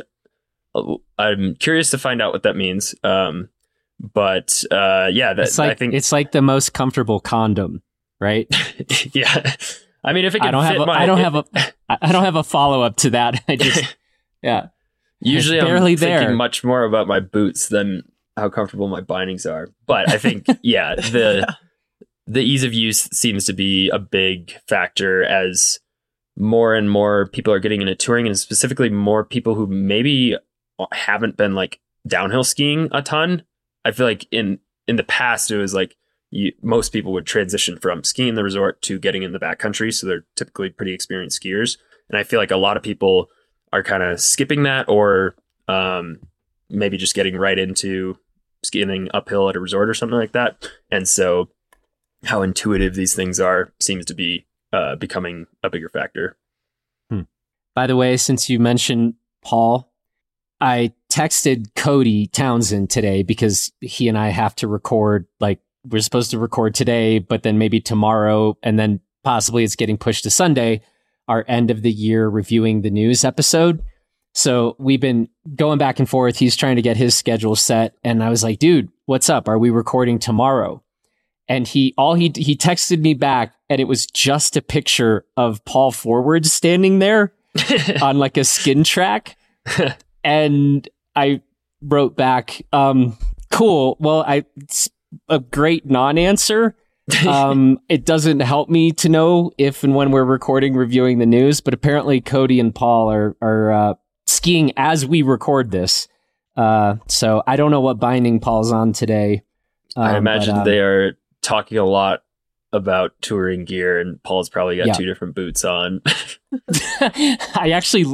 [0.76, 2.94] uh, I'm curious to find out what that means.
[3.02, 3.48] Um,
[4.02, 7.82] but uh, yeah, that It's like I think it's like the most comfortable condom,
[8.20, 8.48] right?
[9.14, 9.56] yeah.
[10.04, 11.46] I mean, if it I don't have a, my, I don't have a
[11.88, 13.42] I don't have a follow up to that.
[13.48, 13.96] I just
[14.42, 14.68] yeah.
[15.22, 16.36] Usually, I'm Barely thinking there.
[16.36, 18.04] much more about my boots than
[18.36, 19.70] how comfortable my bindings are.
[19.86, 21.56] But I think, yeah, the
[22.30, 25.80] the ease of use seems to be a big factor as
[26.38, 30.38] more and more people are getting into touring, and specifically more people who maybe
[30.94, 33.44] haven't been like downhill skiing a ton.
[33.84, 35.96] I feel like in in the past it was like
[36.30, 40.06] you, most people would transition from skiing the resort to getting in the backcountry, so
[40.06, 41.78] they're typically pretty experienced skiers.
[42.10, 43.28] And I feel like a lot of people
[43.74, 45.36] are kind of skipping that, or
[45.68, 46.20] um,
[46.70, 48.18] maybe just getting right into
[48.64, 50.70] skiing uphill at a resort or something like that.
[50.92, 51.50] And so,
[52.26, 56.38] how intuitive these things are seems to be uh, becoming a bigger factor.
[57.76, 59.94] By the way, since you mentioned Paul,
[60.60, 66.32] I texted Cody Townsend today because he and I have to record, like, we're supposed
[66.32, 70.82] to record today, but then maybe tomorrow, and then possibly it's getting pushed to Sunday,
[71.30, 73.82] our end of the year reviewing the news episode.
[74.34, 76.38] So we've been going back and forth.
[76.38, 77.96] He's trying to get his schedule set.
[78.04, 79.48] And I was like, dude, what's up?
[79.48, 80.84] Are we recording tomorrow?
[81.50, 85.66] And he, all he, he texted me back and it was just a picture of
[85.66, 87.34] Paul Forward standing there
[88.02, 89.36] on like a skin track.
[90.24, 91.42] and I
[91.82, 93.18] wrote back, um,
[93.52, 93.98] cool.
[94.00, 94.90] Well, I, it's
[95.28, 96.76] a great non answer.
[97.28, 101.60] um, it doesn't help me to know if and when we're recording, reviewing the news,
[101.60, 103.94] but apparently Cody and Paul are, are, uh,
[104.28, 106.08] skiing as we record this.
[106.56, 109.42] Uh, so I don't know what binding Paul's on today.
[109.96, 111.18] I Um, imagine but, um, they are
[111.50, 112.22] talking a lot
[112.72, 114.94] about touring gear, and Paul's probably got Yeah.
[114.94, 116.02] two different boots on.
[117.02, 118.06] I actually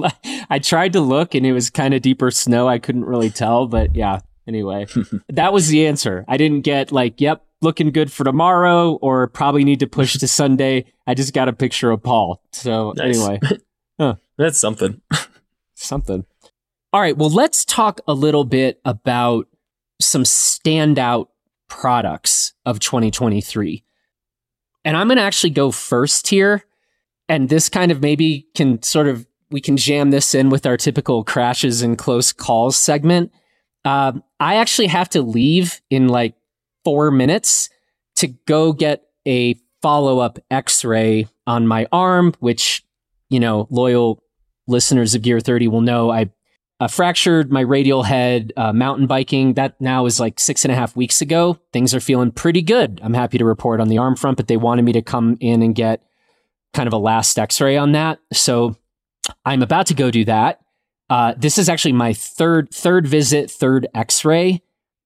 [0.49, 2.67] I tried to look and it was kind of deeper snow.
[2.67, 4.19] I couldn't really tell, but yeah.
[4.47, 4.85] Anyway,
[5.29, 6.23] that was the answer.
[6.27, 10.27] I didn't get like, "Yep, looking good for tomorrow," or probably need to push to
[10.27, 10.85] Sunday.
[11.07, 12.41] I just got a picture of Paul.
[12.51, 13.17] So Nice.
[13.19, 13.39] anyway,
[14.37, 15.01] That's something.
[15.75, 16.25] something.
[16.93, 17.17] All right.
[17.17, 19.47] Well, let's talk a little bit about
[19.99, 21.27] some standout
[21.67, 23.83] products of 2023.
[24.83, 26.63] And I'm going to actually go first here.
[27.27, 30.77] And this kind of maybe can sort of, we can jam this in with our
[30.77, 33.31] typical crashes and close calls segment.
[33.83, 36.35] Um, I actually have to leave in like
[36.83, 37.69] four minutes
[38.17, 42.83] to go get a follow up x ray on my arm, which,
[43.29, 44.23] you know, loyal
[44.67, 46.31] listeners of Gear 30 will know I
[46.79, 49.53] uh, fractured my radial head uh, mountain biking.
[49.53, 51.57] That now is like six and a half weeks ago.
[51.71, 52.99] Things are feeling pretty good.
[53.03, 55.61] I'm happy to report on the arm front, but they wanted me to come in
[55.61, 56.03] and get
[56.73, 58.19] kind of a last x ray on that.
[58.33, 58.75] So
[59.45, 60.59] I'm about to go do that.
[61.09, 64.61] Uh, this is actually my third third visit, third x ray,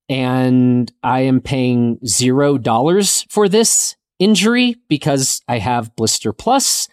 [0.08, 6.88] and I am paying zero dollars for this injury because I have Blister Plus.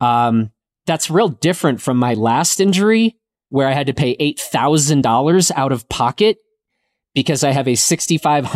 [0.00, 0.50] Um,
[0.86, 3.16] that's real different from my last injury
[3.50, 6.38] where I had to pay $8,000 out of pocket
[7.14, 8.46] because I have a $6,500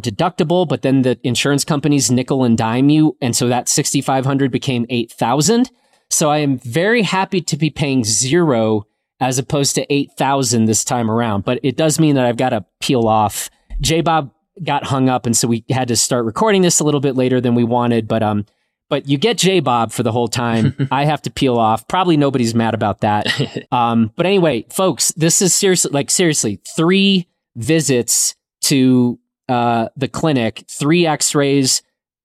[0.00, 3.16] deductible, but then the insurance companies nickel and dime you.
[3.20, 5.70] And so that 6,500 became 8,000.
[6.08, 8.86] So I am very happy to be paying zero
[9.20, 11.44] as opposed to 8,000 this time around.
[11.44, 13.50] But it does mean that I've got to peel off.
[13.80, 14.32] J Bobb
[14.64, 15.26] got hung up.
[15.26, 18.08] And so we had to start recording this a little bit later than we wanted.
[18.08, 18.46] But, um,
[18.90, 20.74] but you get J Bobb for the whole time.
[20.90, 21.88] I have to peel off.
[21.88, 23.26] Probably nobody's mad about that.
[23.72, 30.64] Um, but anyway, folks, this is seriously like seriously three visits to uh, the clinic,
[30.68, 31.82] three X-rays,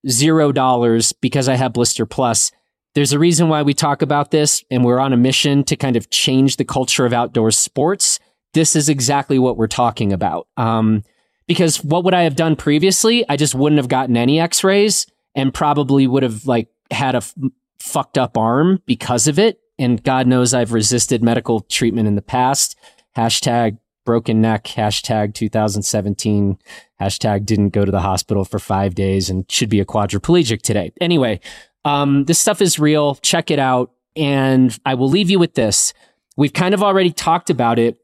[0.08, 2.50] zero dollars because I have Blister Plus.
[2.94, 5.94] There's a reason why we talk about this, and we're on a mission to kind
[5.94, 8.18] of change the culture of outdoor sports.
[8.54, 10.48] This is exactly what we're talking about.
[10.56, 11.04] Um,
[11.46, 13.24] because what would I have done previously?
[13.28, 17.34] I just wouldn't have gotten any X-rays and probably would have like had a f-
[17.78, 19.60] fucked up arm because of it.
[19.78, 22.76] And God knows I've resisted medical treatment in the past.
[23.16, 24.64] Hashtag broken neck.
[24.64, 26.58] Hashtag 2017.
[27.00, 30.92] Hashtag didn't go to the hospital for five days and should be a quadriplegic today.
[31.00, 31.40] Anyway,
[31.84, 33.16] um, this stuff is real.
[33.16, 33.92] Check it out.
[34.16, 35.92] And I will leave you with this.
[36.38, 37.98] We've kind of already talked about it.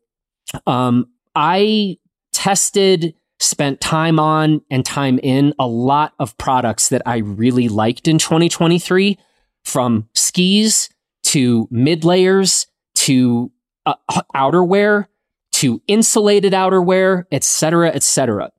[0.66, 1.98] Um, I
[2.32, 8.08] tested, spent time on and time in a lot of products that I really liked
[8.08, 9.18] in 2023
[9.64, 10.88] from skis
[11.24, 13.50] to mid layers to
[13.86, 13.94] uh,
[14.34, 15.06] outerwear
[15.52, 18.50] to insulated outerwear, etc., etc.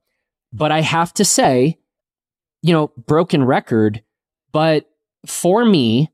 [0.52, 1.78] But I have to say,
[2.62, 4.02] you know, broken record,
[4.52, 4.88] but
[5.26, 6.10] for me,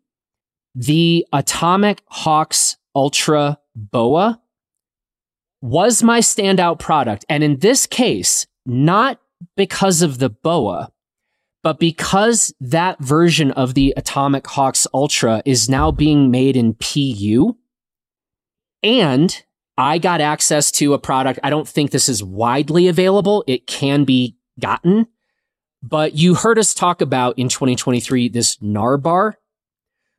[0.74, 4.40] the Atomic Hawx Ultra Boa
[5.60, 7.24] was my standout product.
[7.28, 9.20] And in this case, not
[9.56, 10.92] because of the Boa,
[11.62, 17.56] but because that version of the Atomic Hawx Ultra is now being made in PU.
[18.82, 19.42] And
[19.76, 21.40] I got access to a product.
[21.42, 23.44] I don't think this is widely available.
[23.46, 25.08] It can be gotten,
[25.82, 29.34] but you heard us talk about in 2023 this Narbar,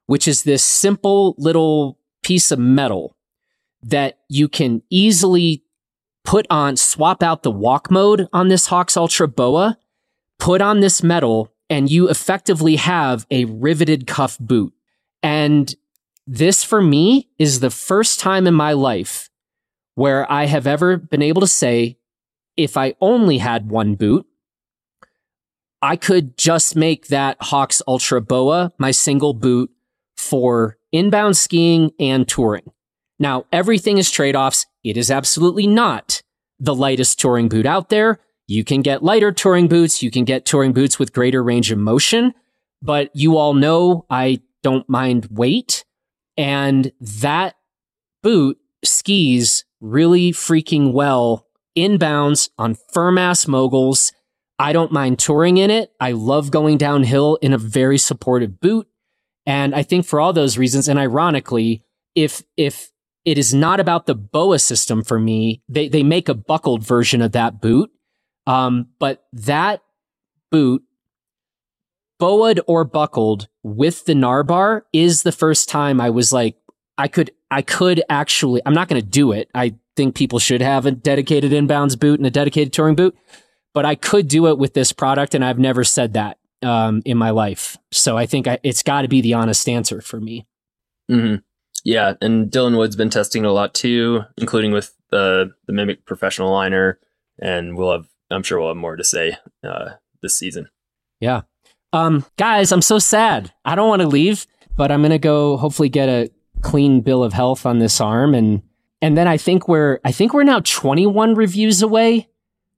[0.07, 3.15] which is this simple little piece of metal
[3.83, 5.63] that you can easily
[6.23, 9.77] put on, swap out the walk mode on this Hawx Ultra Boa,
[10.39, 14.73] put on this metal, and you effectively have a riveted cuff boot.
[15.23, 15.73] And
[16.27, 19.29] this for me is the first time in my life
[19.95, 21.97] where I have ever been able to say,
[22.57, 24.25] if I only had one boot,
[25.81, 29.71] I could just make that Hawx Ultra Boa my single boot
[30.15, 32.71] for inbound skiing and touring.
[33.21, 34.65] Now, everything is trade offs.
[34.83, 36.23] It is absolutely not
[36.59, 38.19] the lightest touring boot out there.
[38.47, 40.01] You can get lighter touring boots.
[40.01, 42.33] You can get touring boots with greater range of motion,
[42.81, 45.85] but you all know I don't mind weight.
[46.35, 47.57] And that
[48.23, 51.45] boot skis really freaking well
[51.77, 54.13] inbounds on firm ass moguls.
[54.57, 55.91] I don't mind touring in it.
[55.99, 58.87] I love going downhill in a very supportive boot.
[59.45, 61.83] And I think for all those reasons, and ironically,
[62.15, 62.91] if if
[63.25, 67.21] it is not about the BOA system for me, they they make a buckled version
[67.21, 67.91] of that boot.
[68.47, 69.81] Um, but that
[70.49, 70.83] boot,
[72.19, 76.55] BOA'd or buckled with the Narbar, is the first time I was like,
[76.97, 78.61] I could I could actually.
[78.65, 79.49] I'm not going to do it.
[79.53, 83.15] I think people should have a dedicated inbounds boot and a dedicated touring boot,
[83.73, 87.17] but I could do it with this product, and I've never said that um, in
[87.17, 87.77] my life.
[87.91, 90.47] So I think I, it's got to be the honest answer for me.
[91.09, 91.35] Mm-hmm.
[91.83, 96.51] Yeah, and Dylan Wood's been testing a lot too, including with the the Mimic Professional
[96.51, 96.99] Liner,
[97.39, 100.69] and we'll have I'm sure we'll have more to say uh, this season.
[101.19, 101.41] Yeah,
[101.93, 103.51] um, guys, I'm so sad.
[103.65, 107.33] I don't want to leave, but I'm gonna go hopefully get a clean bill of
[107.33, 108.61] health on this arm, and
[109.01, 112.27] and then I think we're I think we're now 21 reviews away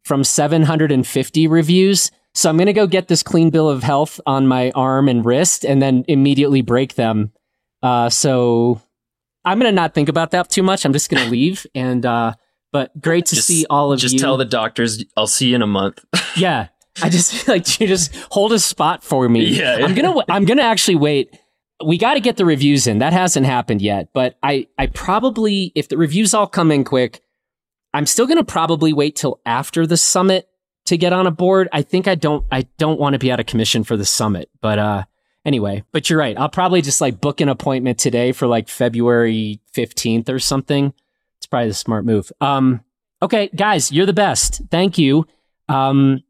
[0.04, 2.12] from 750 reviews.
[2.36, 5.64] So I'm to go get this clean bill of health on my arm and wrist
[5.64, 7.32] and then immediately break them.
[7.84, 8.82] Uh, so
[9.46, 10.86] I'm going to not think about that too much.
[10.86, 11.66] I'm just going to leave.
[11.76, 12.34] And, uh,
[12.72, 14.20] but great to just, see all of just you.
[14.20, 16.04] Just tell the doctors I'll see you in a month.
[16.38, 16.68] yeah.
[17.02, 19.46] I just like you just hold a spot for me.
[19.46, 19.76] Yeah.
[19.76, 21.38] I'm going to, I'm going to actually wait.
[21.84, 23.00] We got to get the reviews in.
[23.00, 27.22] That hasn't happened yet, but I, I probably, if the reviews all come in quick,
[27.94, 30.48] I'm still going to probably wait till after the summit
[30.86, 31.70] to get on a board.
[31.72, 34.50] I think I don't I don't want to be out of commission for the summit.
[34.62, 35.04] But uh
[35.46, 36.38] anyway, but you're right.
[36.38, 40.94] I'll probably just like book an appointment today for like February 15th or something.
[41.38, 42.32] It's probably the smart move.
[42.42, 42.82] Um
[43.22, 44.62] okay, guys, you're the best.
[44.72, 45.26] Thank you.
[45.70, 46.24] Um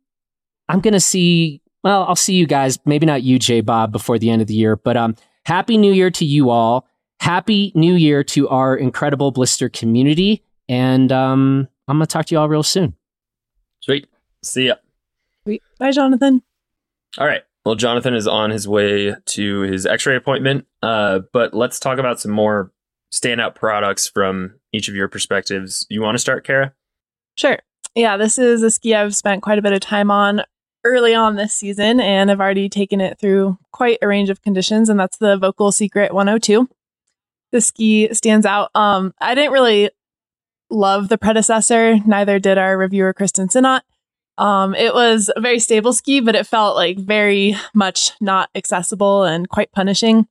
[0.69, 4.17] I'm going to see well, I'll see you guys, maybe not you J Bobb before
[4.17, 6.87] the end of the year, but um happy new year to you all.
[7.19, 12.35] Happy new year to our incredible blister community and um I'm going to talk to
[12.35, 12.95] you all real soon.
[13.81, 14.07] Sweet.
[14.41, 14.75] See ya.
[15.43, 15.61] Sweet.
[15.77, 16.41] Bye, Jonathan.
[17.17, 17.43] All right.
[17.65, 20.67] Well, Jonathan is on his way to his x ray appointment.
[20.81, 22.71] Uh, but let's talk about some more
[23.13, 25.85] standout products from each of your perspectives.
[25.89, 26.73] You want to start, Kara?
[27.37, 27.59] Sure.
[27.95, 30.41] Yeah, this is a ski I've spent quite a bit of time on
[30.83, 34.89] early on this season, and I've already taken it through quite a range of conditions,
[34.89, 36.67] and that's the Volkl Secret 102.
[37.51, 38.71] The ski stands out.
[38.75, 39.91] Um, I didn't really
[40.69, 43.83] love the predecessor, neither did our reviewer, Kristin Sinnott.
[44.37, 49.23] Um, it was a very stable ski, but it felt like very much not accessible
[49.23, 50.27] and quite punishing.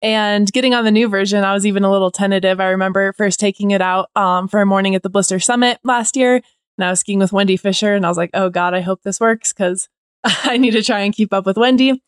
[0.00, 2.60] And getting on the new version, I was even a little tentative.
[2.60, 6.16] I remember first taking it out um, for a morning at the Blister Summit last
[6.16, 8.80] year, and I was skiing with Wendy Fisher, and I was like, "Oh God, I
[8.80, 9.88] hope this works because
[10.24, 12.00] I need to try and keep up with Wendy."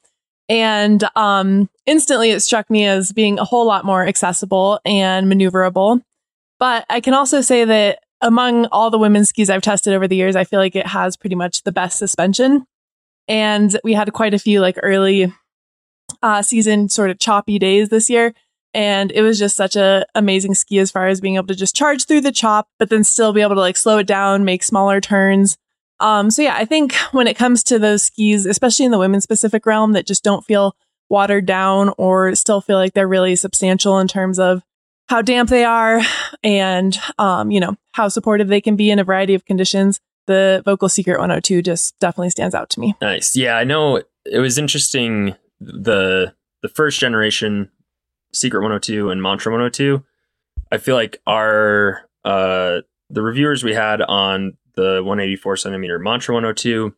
[0.49, 6.03] And um, instantly, it struck me as being a whole lot more accessible and maneuverable.
[6.61, 10.17] But I can also say that among all the women's skis I've tested over the
[10.17, 12.67] years, I feel like it has pretty much the best suspension.
[13.29, 15.33] And we had quite a few like early
[16.23, 18.35] uh, season sort of choppy days this year.
[18.73, 21.75] And it was just such a amazing ski as far as being able to just
[21.75, 24.63] charge through the chop, but then still be able to like slow it down, make
[24.63, 25.57] smaller turns.
[25.99, 29.25] Um, so yeah, I think when it comes to those skis, especially in the women's
[29.25, 30.77] specific realm that just don't feel
[31.09, 34.63] watered down or still feel like they're really substantial in terms of
[35.11, 36.01] how damp they are
[36.43, 40.63] and um, you know how supportive they can be in a variety of conditions the
[40.65, 42.95] Volkl secret 102 just definitely stands out to me.
[43.01, 43.37] Nice.
[43.37, 46.33] Yeah i know it was interesting the
[46.63, 47.71] the first generation
[48.33, 50.03] secret 102 and mantra 102
[50.71, 52.81] i feel like our uh
[53.11, 56.95] the reviewers we had on the 184 centimeter mantra 102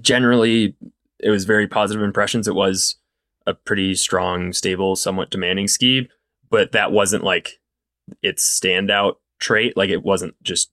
[0.00, 0.74] generally
[1.18, 2.46] it was very positive impressions.
[2.46, 2.96] It was
[3.46, 6.08] a pretty strong stable somewhat demanding ski
[6.50, 7.60] but that wasn't like
[8.22, 9.76] its standout trait.
[9.76, 10.70] Like it wasn't just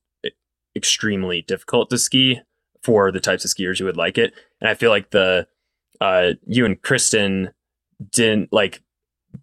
[0.75, 2.41] extremely difficult to ski
[2.81, 4.33] for the types of skiers who would like it.
[4.59, 5.47] And I feel like the
[6.01, 7.53] uh, you and Kristin
[8.11, 8.81] didn't like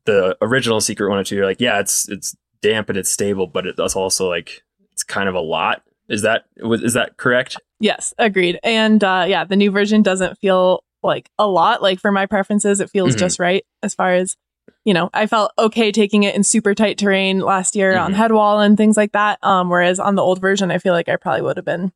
[0.05, 1.35] the original Secret 102.
[1.35, 4.63] You're like, yeah, it's it's damp and it's stable, but it's also like
[4.93, 5.83] it's kind of a lot.
[6.09, 7.57] Is that is that correct?
[7.79, 8.59] Yes, agreed.
[8.63, 11.83] And uh, yeah, the new version doesn't feel like a lot.
[11.83, 13.21] Like for my preferences, it feels mm-hmm.
[13.21, 14.37] just right as far as
[14.85, 15.11] you know.
[15.13, 18.05] I felt okay taking it in super tight terrain last year mm-hmm.
[18.05, 19.39] on headwall and things like that.
[19.43, 21.93] Um, whereas on the old version, I feel like I probably would have been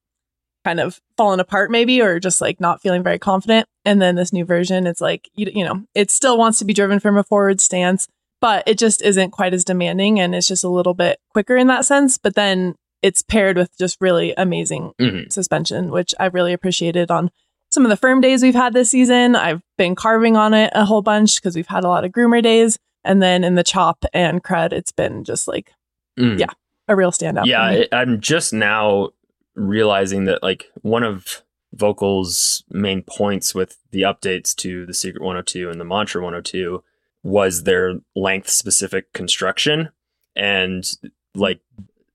[0.65, 4.33] kind of fallen apart maybe or just like not feeling very confident and then this
[4.33, 7.23] new version it's like you, you know it still wants to be driven from a
[7.23, 8.09] forward stance
[8.41, 11.67] but it just isn't quite as demanding and it's just a little bit quicker in
[11.67, 15.29] that sense but then it's paired with just really amazing mm-hmm.
[15.29, 17.31] suspension which i really appreciated on
[17.75, 20.85] some of the firm days we've had this season i've been carving on it a
[20.85, 24.05] whole bunch because we've had a lot of groomer days and then in the chop
[24.13, 25.73] and crud it's been just like
[26.19, 26.39] mm.
[26.39, 26.51] yeah
[26.89, 29.11] a real standout yeah i'm just now
[29.55, 31.43] realizing that like one of
[31.77, 36.83] Volkl's main points with the updates to the Secret 102 and the Mantra 102
[37.23, 39.91] was their length specific construction.
[40.37, 40.89] And
[41.35, 41.61] like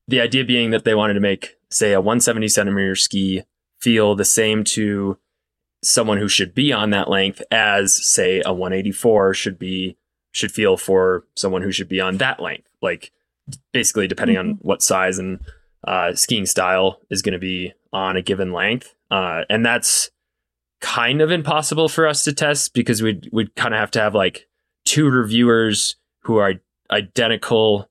[0.08, 3.44] the idea being that they wanted to make, say, a 170 centimeter ski
[3.80, 5.18] feel the same to
[5.84, 9.98] someone who should be on that length as, say, a 184 should be,
[10.32, 12.70] should feel for someone who should be on that length.
[12.82, 13.12] Like
[13.72, 14.52] basically depending mm-hmm.
[14.52, 15.40] on what size and
[15.88, 18.94] uh, skiing style is going to be on a given length.
[19.10, 20.12] Uh, and that's
[20.82, 24.16] kind of impossible for us to test because we'd, we'd kind of have to have
[24.16, 24.48] like
[24.86, 26.56] two reviewers who are
[26.92, 27.90] identical,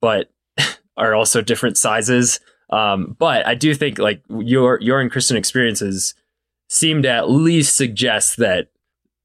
[0.00, 0.30] but
[0.96, 2.40] are also different sizes.
[2.70, 6.14] Um, but I do think like your, your and Kristin experiences
[6.68, 8.68] seem to at least suggest that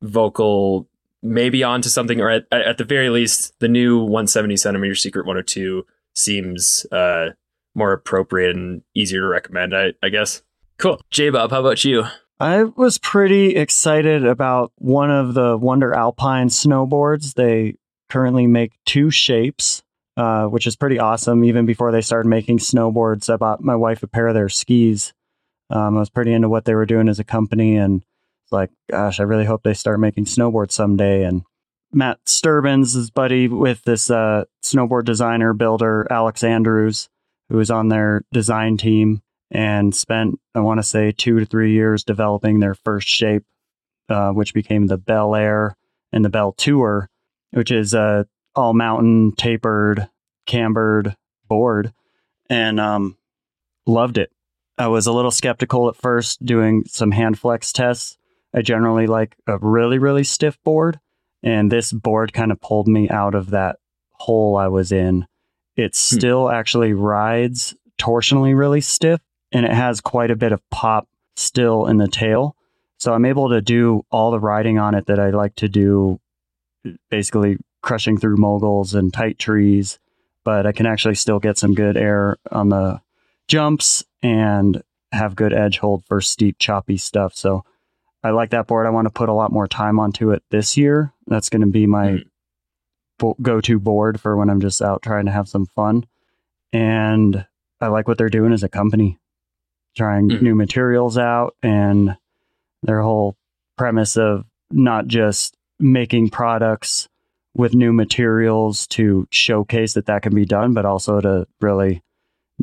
[0.04, 0.88] Volkl
[1.24, 5.86] maybe onto something, or at, at the very least, the new 170 centimeter Secret 102
[6.16, 7.30] seems uh,
[7.76, 10.42] more appropriate and easier to recommend, I, I guess.
[10.78, 11.00] Cool.
[11.12, 12.06] J Bobb, how about you?
[12.40, 17.36] I was pretty excited about one of the WNDR Alpine snowboards.
[17.36, 17.76] They
[18.10, 19.84] currently make two shapes,
[20.18, 21.44] uh, which is pretty awesome.
[21.44, 25.14] Even before they started making snowboards, I bought my wife a pair of their skis.
[25.72, 28.04] Um, I was pretty into what they were doing as a company, and
[28.52, 31.24] like, gosh, I really hope they start making snowboards someday.
[31.24, 31.44] And
[31.94, 37.10] Matt Sterbenz is buddy with this uh, snowboard designer builder Alex Andrews
[37.52, 41.74] who was on their design team and spent, I want to say, two to three
[41.74, 43.44] years developing their first shape,
[44.08, 45.76] uh, which became the Bel Air
[46.14, 47.10] and the Bel Tour,
[47.52, 50.10] which is a all mountain, tapered,
[50.46, 51.16] cambered
[51.50, 51.94] board,
[52.50, 53.18] and um,
[53.86, 54.32] loved it.
[54.82, 58.18] I was a little skeptical at first doing some hand flex tests.
[58.54, 61.00] I generally like a really, really stiff board,
[61.42, 63.78] and this board kind of pulled me out of that
[64.12, 65.26] hole I was in
[65.76, 66.16] it hmm.
[66.16, 66.54] still hmm.
[66.54, 69.22] actually rides torsionally really stiff
[69.52, 72.56] and it has quite a bit of pop still in the tail.
[72.98, 76.20] So I'm able to do all the riding on it that I like to do,
[77.10, 80.00] basically crushing through moguls and tight trees.
[80.44, 83.02] But I can actually still get some good air on the
[83.48, 87.36] jumps and have good edge hold for steep, choppy stuff.
[87.36, 87.64] So
[88.24, 88.86] I like that board.
[88.86, 91.14] I want to put a lot more time onto it this year.
[91.28, 92.26] That's going to be my mm
[93.40, 96.08] go to board for when I'm just out trying to have some fun.
[96.74, 97.46] And
[97.80, 99.20] I like what they're doing as a company,
[99.96, 102.18] trying mm new materials out and
[102.82, 103.36] their whole
[103.78, 107.10] premise of not just making products
[107.54, 112.02] with new materials to showcase that that can be done, but also to really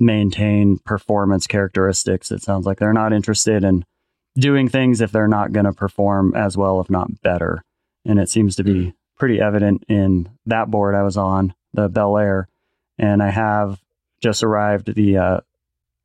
[0.01, 2.30] maintain performance characteristics.
[2.30, 3.84] It sounds like they're not interested in
[4.36, 7.64] doing things if they're not going to perform as well, if not better.
[8.05, 11.88] And it seems to be mm pretty evident in that board I was on, the
[11.88, 12.49] Bel Air.
[12.99, 13.80] And I have
[14.20, 15.40] just arrived the uh,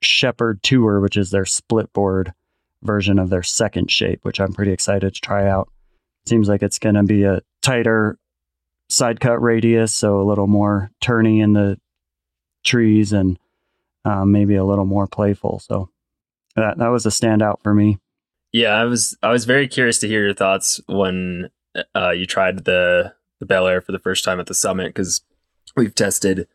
[0.01, 2.33] Shepherd Tour, which is their split board
[2.81, 5.69] version of their second shape, which I'm pretty excited to try out.
[6.25, 8.17] Seems like it's going to be a tighter
[8.89, 11.79] side cut radius, so a little more turning in the
[12.63, 13.37] trees and
[14.05, 15.59] um, maybe a little more playful.
[15.59, 15.89] So
[16.55, 17.99] that that was a standout for me.
[18.51, 21.49] Yeah, I was I was very curious to hear your thoughts when
[21.95, 25.21] uh, you tried the the Bel Air for the first time at the summit because
[25.75, 26.47] we've tested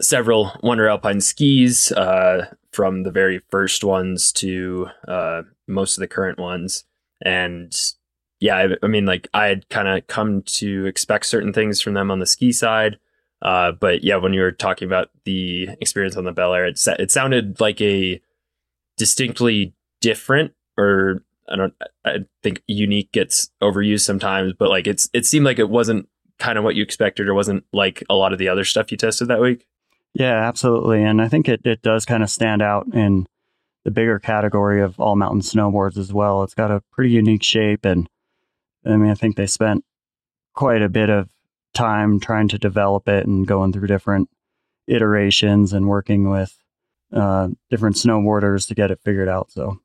[0.00, 6.08] several WNDR Alpine skis uh, from the very first ones to uh, most of the
[6.08, 6.84] current ones,
[7.22, 7.74] and
[8.38, 11.94] yeah, I, I mean, like I had kind of come to expect certain things from
[11.94, 12.98] them on the ski side.
[13.42, 16.80] Uh, but yeah, when you were talking about the experience on the Bel Air, it,
[16.98, 18.20] it sounded like a
[18.96, 21.74] distinctly different or I don't
[22.04, 26.08] I think unique gets overused sometimes, but like it's it seemed like it wasn't
[26.38, 28.96] kind of what you expected or wasn't like a lot of the other stuff you
[28.96, 29.66] tested that week.
[30.14, 31.02] Yeah, absolutely.
[31.02, 33.26] And I think it, it does kind of stand out in
[33.84, 36.42] the bigger category of all mountain snowboards as well.
[36.42, 37.84] It's got a pretty unique shape.
[37.84, 38.08] And
[38.84, 39.84] I mean, I think they spent
[40.54, 41.28] quite a bit of
[41.74, 44.30] time trying to develop it and going through different
[44.86, 46.56] iterations and working with
[47.12, 49.50] uh, different snowboarders to get it figured out.
[49.50, 49.78] So,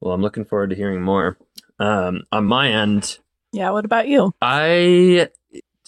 [0.00, 1.36] well, I'm looking forward to hearing more.
[1.78, 3.18] Um, on my end,
[3.52, 3.70] yeah.
[3.70, 4.34] What about you?
[4.42, 5.30] I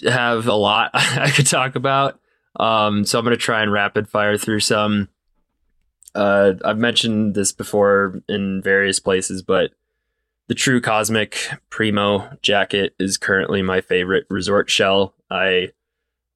[0.04, 2.18] have a lot I could talk about.
[2.58, 5.08] Um, so I'm going to try and rapid fire through some.
[6.14, 9.70] Uh, I've mentioned this before in various places, but
[10.48, 15.14] the Trew Cosmic Primo jacket is currently my favorite resort shell.
[15.30, 15.68] I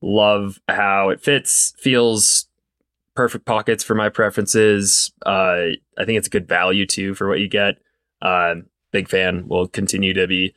[0.00, 2.46] love how it fits, feels
[3.14, 5.12] perfect pockets for my preferences.
[5.24, 7.76] Uh, I think it's a good value too for what you get.
[8.20, 8.56] Uh,
[8.92, 9.48] big fan.
[9.48, 10.54] Will continue to be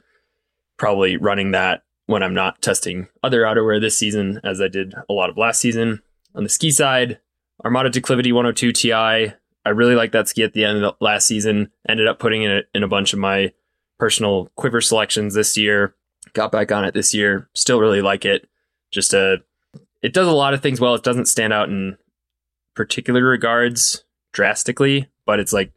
[0.78, 5.14] probably running that when I'm not testing other outerwear this season, as I did a
[5.14, 6.02] lot of last season.
[6.36, 7.20] On the ski side,
[7.64, 8.94] Armada Declivity 102 Ti.
[8.94, 11.72] I really like that ski at the end of the last season.
[11.88, 13.52] Ended up putting it in a bunch of my
[14.00, 15.96] personal quiver selections this year.
[16.34, 17.50] Got back on it this year.
[17.54, 18.48] Still really like it.
[18.92, 19.38] Just a,
[20.02, 20.96] it does a lot of things well.
[20.96, 21.98] It doesn't stand out in
[22.76, 25.74] particular regards drastically, but it's like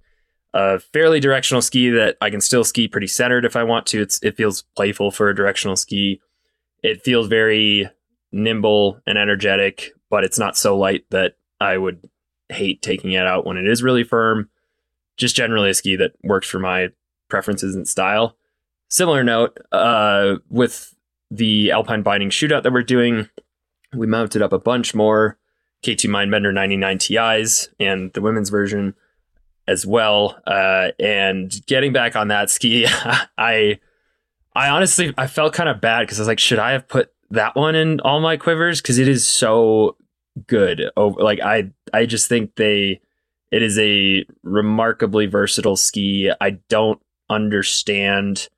[0.52, 4.02] a fairly directional ski that I can still ski pretty centered if I want to.
[4.02, 6.20] It's it feels playful for a directional ski.
[6.82, 7.88] It feels very
[8.32, 12.08] nimble and energetic, but it's not so light that I would
[12.48, 14.48] hate taking it out when it is really firm.
[15.16, 16.88] Just generally a ski that works for my
[17.28, 18.36] preferences and style.
[18.90, 20.94] Similar note, uh, with
[21.30, 23.28] the Alpine binding shootout that we're doing,
[23.94, 25.38] we mounted up a bunch more
[25.84, 28.94] K2 Mindbender 99 TIs and the women's version
[29.68, 30.40] as well.
[30.46, 32.86] Uh, and getting back on that ski,
[33.38, 33.78] I
[34.54, 37.12] I honestly I felt kind of bad because I was like, should I have put
[37.30, 38.82] that one in all my quivers?
[38.82, 39.96] Because it is so
[40.46, 40.90] good.
[40.96, 43.00] Over like I I just think they
[43.52, 46.30] it is a remarkably versatile ski.
[46.40, 48.48] I don't understand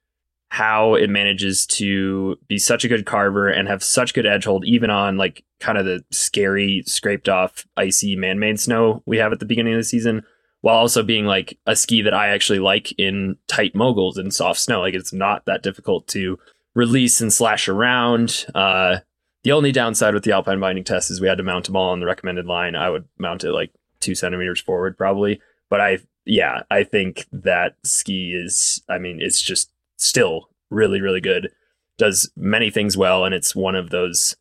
[0.53, 4.66] how it manages to be such a good carver and have such good edge hold
[4.66, 9.40] even on like kind of the scary scraped off icy man-made snow we have at
[9.40, 10.22] the beginning of the season
[10.62, 14.61] while also being like a ski that I actually like in tight moguls and soft
[14.61, 14.80] snow.
[14.80, 16.38] Like it's not that difficult to
[16.74, 18.46] release and slash around.
[18.55, 18.98] Uh,
[19.42, 21.90] the only downside with the Alpine binding test is we had to mount them all
[21.90, 22.76] on the recommended line.
[22.76, 25.40] I would mount it like two centimeters forward probably.
[25.68, 29.71] But I, yeah, I think that ski is, I mean, it's just
[30.05, 31.50] still really, really good.
[31.98, 33.24] Does many things well.
[33.24, 34.36] And it's one of those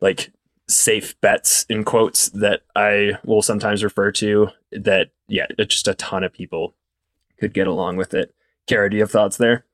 [0.00, 0.32] like
[0.68, 5.94] safe bets in quotes that I will sometimes refer to that yeah, it's just a
[5.94, 6.74] ton of people
[7.38, 8.34] could get along with it.
[8.66, 9.64] Kara, do you have thoughts there?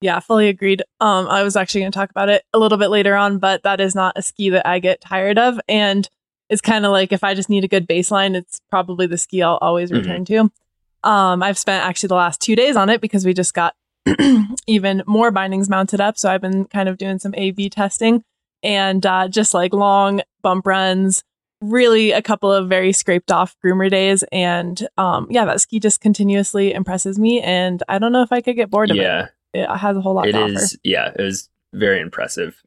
[0.00, 0.82] Yeah, fully agreed.
[1.00, 3.62] Um, I was actually going to talk about it a little bit later on, but
[3.62, 5.60] that is not a ski that I get tired of.
[5.68, 6.08] And
[6.48, 9.42] it's kind of like if I just need a good baseline, it's probably the ski
[9.42, 10.00] I'll always mm-hmm.
[10.00, 11.08] return to.
[11.08, 13.74] Um, I've spent actually the last two days on it because we just got
[14.66, 16.18] even more bindings mounted up.
[16.18, 18.24] So I've been kind of doing some A B testing
[18.62, 21.22] and uh, just like long bump runs,
[21.60, 24.24] really a couple of very scraped off groomer days.
[24.32, 27.40] And um, yeah, that ski just continuously impresses me.
[27.40, 29.02] And I don't know if I could get bored of it.
[29.02, 29.24] yeah.
[29.54, 29.60] it.
[29.60, 30.80] It has a whole lot It to is, offer.
[30.82, 32.62] yeah, it was very impressive.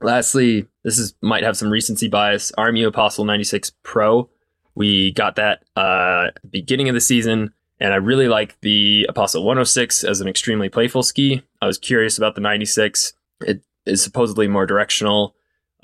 [0.00, 2.52] Lastly, this is might have some recency bias.
[2.58, 4.28] RMU Apostle 96 Pro.
[4.74, 10.04] We got that uh beginning of the season, and I really like the Apostle 106
[10.04, 11.42] as an extremely playful ski.
[11.60, 13.12] I was curious about the 96.
[13.40, 15.36] It is supposedly more directional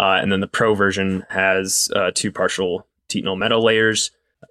[0.03, 4.11] uh, and then the Pro version has uh, two partial Titanal metal layers.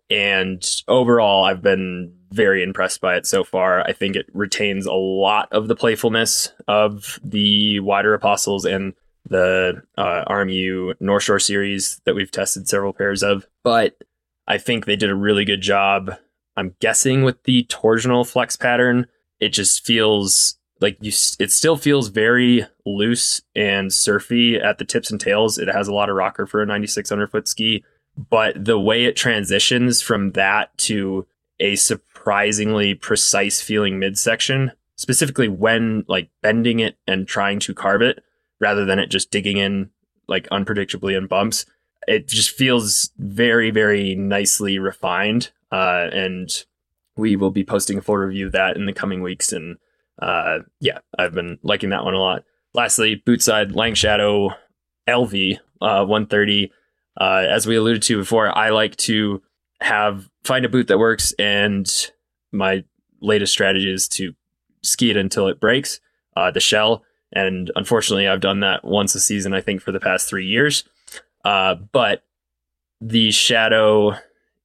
[0.09, 3.81] And overall, I've been very impressed by it so far.
[3.81, 8.93] I think it retains a lot of the playfulness of the wider apostles and
[9.29, 13.45] the uh, RMU North Shore series that we've tested several pairs of.
[13.63, 13.97] But
[14.47, 16.15] I think they did a really good job.
[16.57, 19.07] I'm guessing with the torsional flex pattern,
[19.39, 25.11] it just feels like you it still feels very loose and surfy at the tips
[25.11, 25.57] and tails.
[25.57, 27.83] It has a lot of rocker for a 9600 foot ski
[28.17, 31.25] but the way it transitions from that to
[31.59, 38.23] a surprisingly precise feeling midsection specifically when like bending it and trying to carve it
[38.59, 39.89] rather than it just digging in
[40.27, 41.65] like unpredictably in bumps
[42.07, 46.65] it just feels very very nicely refined uh, and
[47.15, 49.77] we will be posting a full review of that in the coming weeks and
[50.21, 52.43] uh, yeah, I've been liking that one a lot.
[52.73, 54.51] Lastly, bootside Lange Shadow
[55.07, 56.71] LV uh, 130.
[57.19, 59.41] Uh, as we alluded to before, I like to
[59.81, 61.87] have find a boot that works, and
[62.51, 62.83] my
[63.19, 64.33] latest strategy is to
[64.83, 65.99] ski it until it breaks
[66.35, 67.03] uh, the shell.
[67.33, 70.83] And unfortunately, I've done that once a season, I think, for the past three years.
[71.43, 72.23] Uh, but
[72.99, 74.15] the Shadow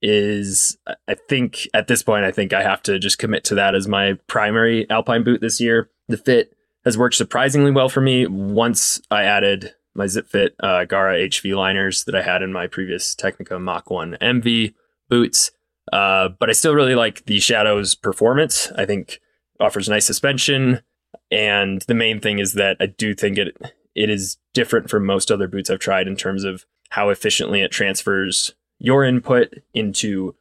[0.06, 0.78] is,
[1.08, 3.88] I think at this point, I think I have to just commit to that as
[3.88, 5.90] my primary Alpine boot this year.
[6.06, 10.84] The fit has worked surprisingly well for me once I added my Zip Fit uh,
[10.84, 14.74] Gara HV liners that I had in my previous Tecnica Mach 1 MV
[15.08, 15.50] boots.
[15.92, 18.70] Uh, but I still really like the Shadow's performance.
[18.76, 19.20] I think
[19.58, 20.82] offers nice suspension,
[21.30, 23.56] and the main thing is that I do think it
[23.94, 27.70] it is different from most other boots I've tried in terms of how efficiently it
[27.70, 30.34] transfers your input into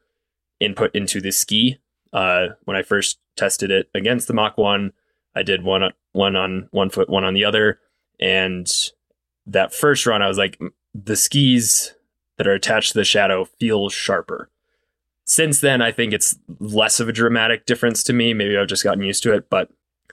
[0.60, 1.80] input into the ski.
[2.14, 4.94] Uh, when I first tested it against the Mach One,
[5.36, 7.80] I did one one on one foot, one on the other,
[8.20, 8.72] and
[9.46, 10.60] that first run, I was like,
[10.94, 11.94] the skis
[12.38, 14.50] that are attached to the shadow feel sharper.
[15.26, 18.34] Since then, I think it's less of a dramatic difference to me.
[18.34, 19.70] Maybe I've just gotten used to it, but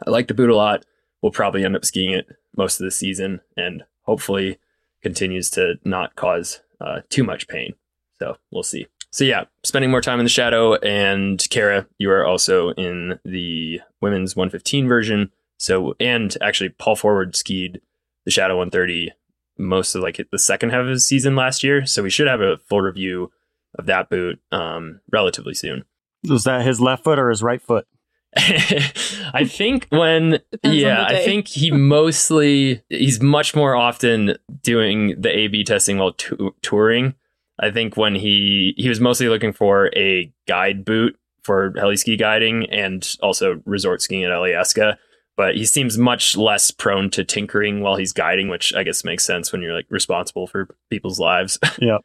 [0.07, 0.85] I like the boot a lot.
[1.21, 4.59] We'll probably end up skiing it most of the season and hopefully
[5.03, 7.75] continues to not cause uh, too much pain.
[8.23, 8.87] So we'll see.
[9.11, 10.77] So yeah, spending more time in the shadow.
[10.77, 15.33] And Kara, you are also in the women's 115 version.
[15.59, 17.81] So and actually, Paul Forward skied
[18.25, 19.13] the Shadow 130
[19.59, 21.85] most of like the second half of the season last year.
[21.85, 23.33] So we should have a full review
[23.77, 25.85] of that boot um, relatively soon.
[26.29, 27.89] Was that his left foot or his right foot?
[28.37, 35.65] I think when yeah, I think he mostly he's much more often doing the A/B
[35.65, 37.15] testing while t- touring.
[37.61, 42.17] I think when he he was mostly looking for a guide boot for heli ski
[42.17, 44.97] guiding and also resort skiing at Alyeska,
[45.37, 49.25] but he seems much less prone to tinkering while he's guiding, which I guess makes
[49.25, 51.59] sense when you're like responsible for people's lives.
[51.79, 51.99] Yeah.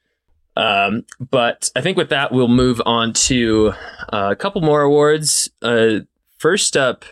[0.55, 3.73] Um, but I think with that, we'll move on to
[4.11, 5.51] uh, a couple more awards.
[5.61, 5.99] Uh,
[6.39, 7.05] first up,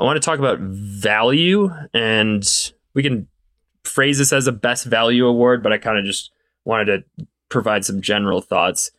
[0.00, 2.42] I want to talk about value, and
[2.94, 3.28] we can
[3.84, 6.30] phrase this as a best value award, but I kind of just
[6.64, 6.86] wanted
[7.18, 8.90] to provide some general thoughts.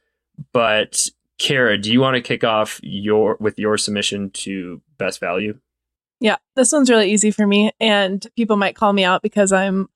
[0.53, 5.59] But Kara, do you want to kick off your with your submission to best value?
[6.19, 9.87] Yeah, this one's really easy for me, and people might call me out because I'm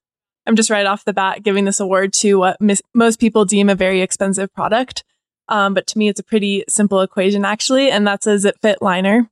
[0.45, 3.69] I'm just right off the bat giving this award to what mis- most people deem
[3.69, 5.03] a very expensive product.
[5.49, 8.81] Um, but to me, it's a pretty simple equation actually, and that's a zip fit
[8.81, 9.29] liner.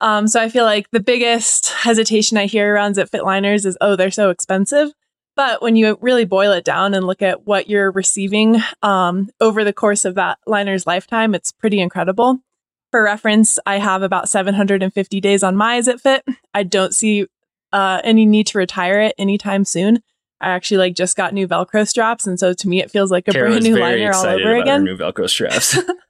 [0.00, 3.78] Um, so I feel like the biggest hesitation I hear around zip fit liners is,
[3.80, 4.90] oh, they're so expensive.
[5.36, 9.64] But when you really boil it down and look at what you're receiving um, over
[9.64, 12.40] the course of that liner's lifetime, it's pretty incredible.
[12.90, 16.24] For reference, I have about 750 days on my Zip Fit.
[16.54, 17.26] I don't see
[17.72, 20.02] uh, any need to retire it anytime soon.
[20.40, 23.28] I actually like just got new Velcro straps, and so to me, it feels like
[23.28, 24.84] a brand new liner all over again.
[24.84, 25.78] new Velcro straps.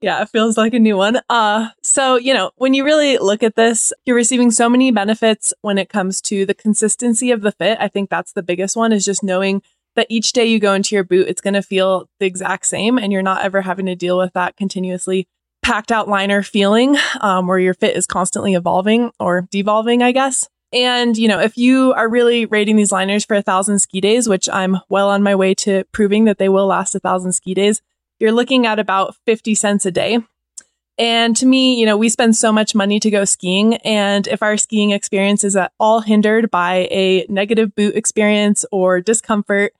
[0.00, 1.20] yeah, it feels like a new one.
[1.28, 5.52] Uh, so you know, when you really look at this, you're receiving so many benefits
[5.62, 7.78] when it comes to the consistency of the fit.
[7.80, 9.62] I think that's the biggest one is just knowing
[9.96, 12.98] that each day you go into your boot, it's going to feel the exact same,
[12.98, 15.28] and you're not ever having to deal with that continuously
[15.62, 20.48] packed out liner feeling, um, where your fit is constantly evolving or devolving, I guess.
[20.72, 24.28] And, you know, if you are really rating these liners for a thousand ski days,
[24.28, 27.54] which I'm well on my way to proving that they will last a thousand ski
[27.54, 27.80] days,
[28.18, 30.18] you're looking at about 50 cents a day.
[30.96, 33.74] And to me, you know, we spend so much money to go skiing.
[33.78, 39.00] And if our skiing experience is at all hindered by a negative boot experience or
[39.00, 39.72] discomfort,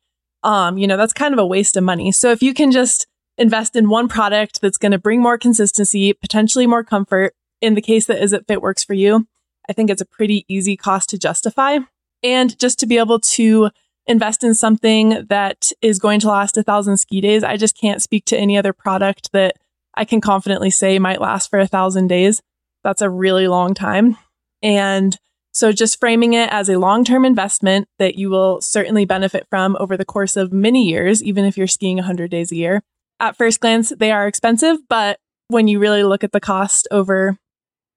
[0.42, 2.10] um, you know, that's kind of a waste of money.
[2.10, 3.06] So if you can just
[3.38, 7.80] invest in one product that's going to bring more consistency, potentially more comfort, in the
[7.80, 9.26] case that Is It Fit works for you,
[9.68, 11.78] I think it's a pretty easy cost to justify.
[12.22, 13.70] And just to be able to
[14.06, 18.02] invest in something that is going to last a thousand ski days, I just can't
[18.02, 19.56] speak to any other product that
[19.94, 22.42] I can confidently say might last for a thousand days.
[22.82, 24.16] That's a really long time.
[24.62, 25.16] And
[25.52, 29.76] so just framing it as a long term investment that you will certainly benefit from
[29.78, 32.82] over the course of many years, even if you're skiing 100 days a year.
[33.20, 37.38] At first glance, they are expensive, but when you really look at the cost over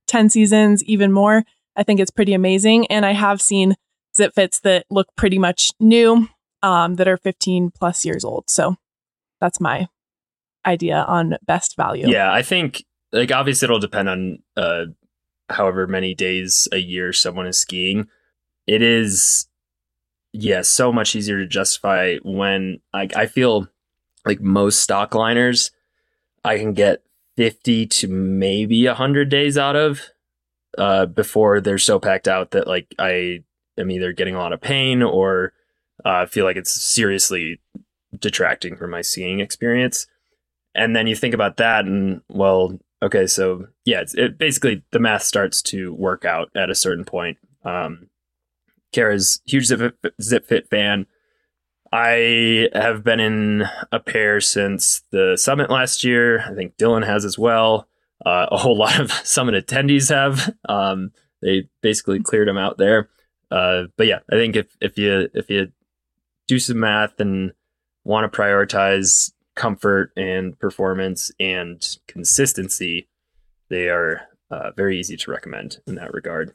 [0.08, 1.44] 10 seasons, even more,
[1.76, 2.88] I think it's pretty amazing.
[2.88, 3.76] And I have seen
[4.18, 6.28] zip fits that look pretty much new
[6.64, 8.50] um, that are 15 plus years old.
[8.50, 8.76] So
[9.40, 9.88] that's my
[10.66, 12.10] idea on best value.
[12.10, 14.86] Yeah, I think like obviously it'll depend on uh,
[15.50, 18.08] however many days a year someone is skiing.
[18.66, 19.48] It is,
[20.34, 23.68] yeah, so much easier to justify when like I feel
[24.26, 25.72] like most stock liners,
[26.44, 27.04] I can get
[27.38, 30.02] 50 to maybe 100 days out of
[30.78, 33.44] uh, before they're so packed out that like I
[33.78, 35.54] am either getting a lot of pain or
[36.06, 37.60] uh, feel like it's seriously
[38.18, 40.08] detracting from my skiing experience.
[40.76, 45.24] And then you think about that, and well, okay, so yeah, it basically the math
[45.24, 47.38] starts to work out at a certain point.
[47.64, 48.10] Um,
[48.94, 51.08] Kara's huge zip, zip fit fan.
[51.92, 56.42] I have been in a pair since the summit last year.
[56.42, 57.88] I think Dylan has as well.
[58.26, 60.54] Uh, a whole lot of summit attendees have.
[60.68, 61.12] Um,
[61.42, 63.10] they basically cleared them out there.
[63.50, 65.72] Uh, but yeah, I think if if you if you
[66.48, 67.54] do some math and
[68.04, 73.10] want to prioritize comfort and performance and consistency,
[73.70, 76.54] they are uh, very easy to recommend in that regard.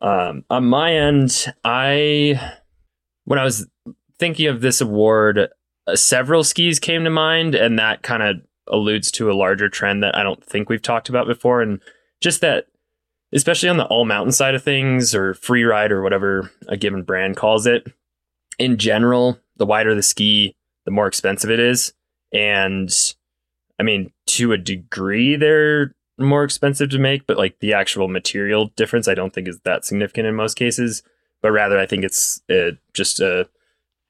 [0.00, 2.54] Um, on my end, I
[3.24, 3.66] when I was
[4.18, 5.48] thinking of this award,
[5.86, 8.36] uh, several skis came to mind, and that kind of
[8.68, 11.80] alludes to a larger trend that I don't think we've talked about before, and
[12.20, 12.66] just that,
[13.32, 17.02] especially on the all mountain side of things or free ride or whatever a given
[17.02, 17.86] brand calls it.
[18.58, 21.92] In general, the wider the ski, the more expensive it is,
[22.32, 22.90] and
[23.78, 28.70] I mean, to a degree, they're more expensive to make, but like the actual material
[28.76, 31.02] difference, I don't think is that significant in most cases.
[31.42, 33.48] But rather, I think it's uh, just a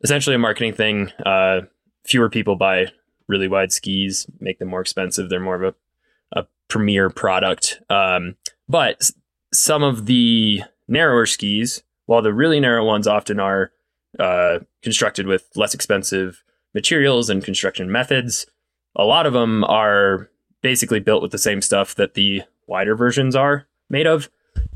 [0.03, 1.11] essentially a marketing thing.
[1.25, 1.63] Uh,
[2.05, 2.87] fewer people buy
[3.29, 5.29] really wide skis, make them more expensive.
[5.29, 7.81] They're more of a, a premier product.
[7.91, 8.37] Um,
[8.69, 9.11] but
[9.53, 13.73] some of the narrower skis, while the really narrow ones often are
[14.19, 16.43] uh, constructed with less expensive
[16.75, 18.47] materials and construction methods,
[18.95, 20.31] a lot of them are
[20.63, 24.31] basically built with the same stuff that the wider versions are made of.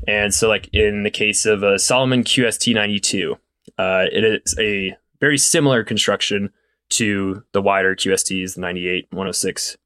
[0.07, 3.35] And so, like in the case of a Salomon QST 92,
[3.77, 6.51] uh, it is a very similar construction
[6.89, 9.77] to the wider QSTs, the 98, 106,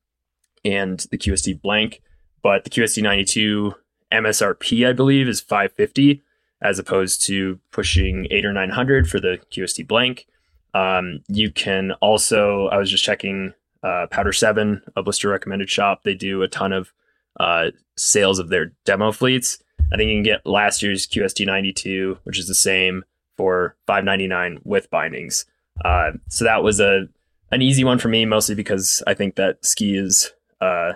[0.64, 2.02] and the QST blank.
[2.42, 3.74] But the QST 92
[4.16, 6.24] MSRP, I believe, is 550
[6.62, 10.28] as opposed to pushing eight or 900 for the QST blank.
[10.74, 13.54] Um, you can also, I was just checking
[13.84, 16.04] uh, Powder 7, a blister recommended shop.
[16.04, 16.92] They do a ton of
[17.40, 19.60] uh, sales of their demo fleets.
[19.92, 23.04] I think you can get last year's QST 92, which is the same
[23.38, 25.46] for 599 with bindings.
[25.84, 27.08] Uh, so that was a
[27.52, 30.94] an easy one for me, mostly because I think that ski is, uh,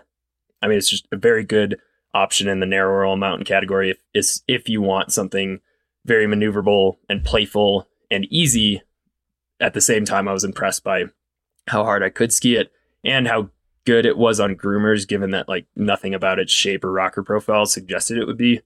[0.61, 1.79] I mean, it's just a very good
[2.13, 3.91] option in the narrower mountain category.
[3.91, 5.59] If is if you want something
[6.05, 8.81] very maneuverable and playful and easy,
[9.59, 11.05] at the same time, I was impressed by
[11.67, 12.71] how hard I could ski it
[13.03, 13.49] and how
[13.85, 17.65] good it was on groomers, given that like nothing about its shape or rocker profile
[17.65, 18.61] suggested it would be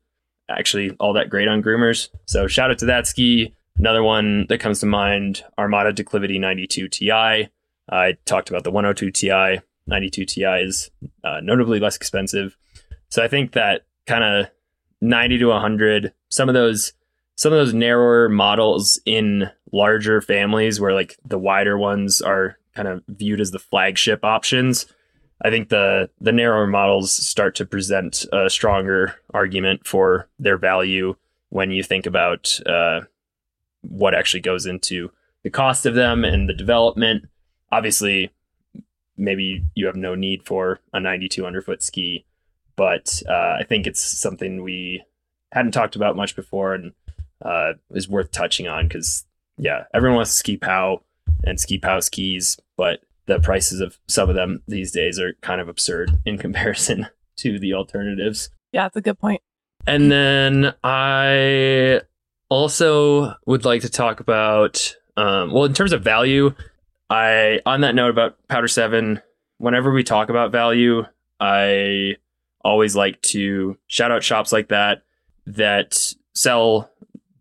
[0.49, 2.09] actually all that great on groomers.
[2.25, 3.55] So shout out to that ski.
[3.77, 7.49] Another one that comes to mind, Armada Declivity 92 Ti.
[7.89, 9.61] I talked about the 102 Ti.
[9.87, 10.91] 92 Ti is
[11.23, 12.55] uh, notably less expensive.
[13.13, 14.47] So I think that kind of
[14.99, 16.93] 90 to 100, some of those
[17.35, 22.87] some of those narrower models in larger families where like the wider ones are kind
[22.87, 24.87] of viewed as the flagship options.
[25.45, 31.15] I think the the narrower models start to present a stronger argument for their value
[31.49, 33.01] when you think about uh,
[33.81, 35.11] what actually goes into
[35.43, 37.25] the cost of them and the development.
[37.71, 38.31] Obviously,
[39.17, 42.25] maybe you have no need for a 9,200 foot ski,
[42.75, 45.03] but uh, I think it's something we
[45.51, 46.93] hadn't talked about much before and
[47.43, 49.25] uh, is worth touching on because,
[49.57, 51.01] yeah, everyone wants to ski POW
[51.43, 55.61] and ski POW skis, but the prices of some of them these days are kind
[55.61, 57.07] of absurd in comparison
[57.37, 58.49] to the alternatives.
[58.71, 59.41] Yeah, that's a good point.
[59.85, 62.01] And then I
[62.49, 66.53] also would like to talk about, um, well, in terms of value,
[67.09, 69.21] I, on that note about Powder 7,
[69.57, 71.05] whenever we talk about value,
[71.39, 72.15] I
[72.63, 75.03] always like to shout out shops like that
[75.45, 76.89] that sell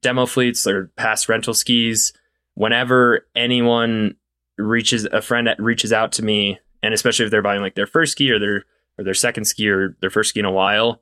[0.00, 2.12] demo fleets or past rental skis.
[2.54, 4.16] Whenever anyone
[4.58, 7.86] reaches a friend that reaches out to me, and especially if they're buying like their
[7.86, 8.64] first ski or their
[8.98, 11.00] or their second ski or their first ski in a while,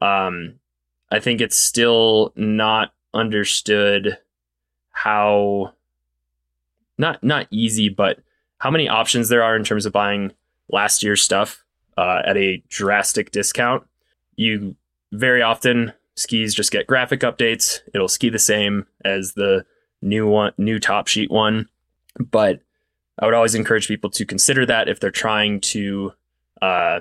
[0.00, 0.60] um,
[1.10, 4.18] I think it's still not understood
[4.90, 5.72] how
[6.98, 8.20] not not easy, but
[8.58, 10.32] how many options there are in terms of buying
[10.70, 11.61] last year's stuff
[11.96, 13.84] uh, at a drastic discount.
[14.36, 14.76] You
[15.12, 17.80] very often skis just get graphic updates.
[17.94, 19.64] It'll ski the same as the
[20.00, 21.68] new one, new top sheet one,
[22.18, 22.60] but
[23.18, 26.12] I would always encourage people to consider that if they're trying to,
[26.60, 27.00] uh,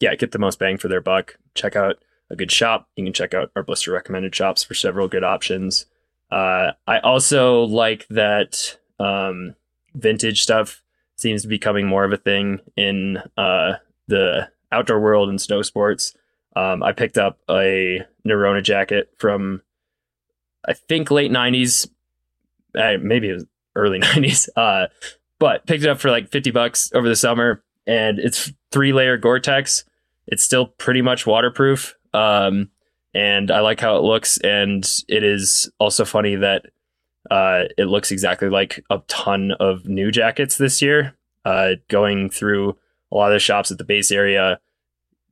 [0.00, 1.36] yeah, get the most bang for their buck.
[1.54, 2.88] Check out a good shop.
[2.96, 5.86] You can check out our blister recommended shops for several good options.
[6.30, 9.54] Uh, I also like that um,
[9.94, 10.82] vintage stuff
[11.16, 13.74] seems to be becoming more of a thing in uh,
[14.08, 16.14] the outdoor world and snow sports.
[16.56, 19.62] Um, I picked up a Nerona jacket from,
[20.66, 21.88] I think, late 90s,
[22.78, 23.46] uh, maybe it was
[23.76, 24.86] early 90s, uh,
[25.38, 27.62] but picked it up for like 50 bucks over the summer.
[27.86, 29.84] And it's three layer Gore Tex.
[30.26, 31.94] It's still pretty much waterproof.
[32.14, 32.70] Um,
[33.12, 34.38] and I like how it looks.
[34.38, 36.66] And it is also funny that
[37.30, 41.14] Uh, it looks exactly like a ton of new jackets this year.
[41.46, 42.76] Uh, going through
[43.14, 44.58] a lot of the shops at the base area,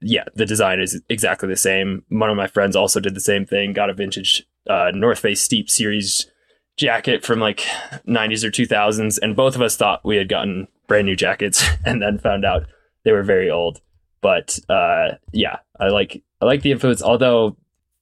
[0.00, 2.04] yeah, the design is exactly the same.
[2.08, 3.72] One of my friends also did the same thing.
[3.72, 6.30] Got a vintage uh, North Face Steep Series
[6.76, 7.60] jacket from like
[8.06, 12.00] 90s or 2000s, and both of us thought we had gotten brand new jackets, and
[12.00, 12.66] then found out
[13.04, 13.80] they were very old.
[14.20, 17.02] But uh, yeah, I like I like the influence.
[17.02, 17.56] Although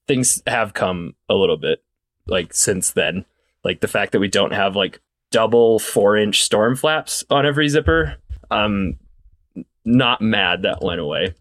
[0.07, 1.83] things have come a little bit
[2.27, 3.25] like since then,
[3.65, 5.01] like the fact that we don't have like
[5.31, 8.17] double four inch storm flaps on every zipper.
[8.51, 8.99] I'm
[9.91, 11.35] not mad that went away.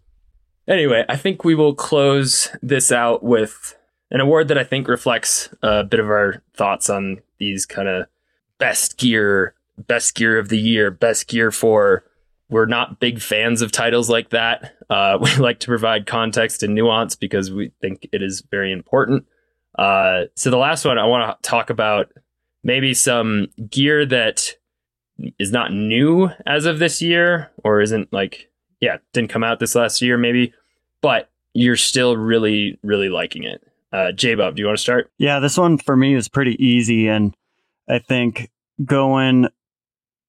[0.68, 3.76] Anyway, I think we will close this out with
[4.10, 8.06] an award that I think reflects a bit of our thoughts on these kind of
[8.58, 12.04] best gear, best gear of the year, best gear for.
[12.48, 14.74] We're not big fans of titles like that.
[14.90, 19.26] Uh, we like to provide context and nuance because we think it is very important.
[19.78, 22.12] Uh, so the last one I want to talk about
[22.62, 24.54] maybe some gear that
[25.38, 28.50] is not new as of this year or isn't like
[28.80, 30.52] yeah didn't come out this last year maybe
[31.02, 33.62] but you're still really really liking it
[33.92, 36.56] uh J Bobb do you want to start Yeah, this one for me is pretty
[36.64, 37.08] easy.
[37.08, 37.34] And
[37.88, 38.50] I think
[38.84, 39.48] going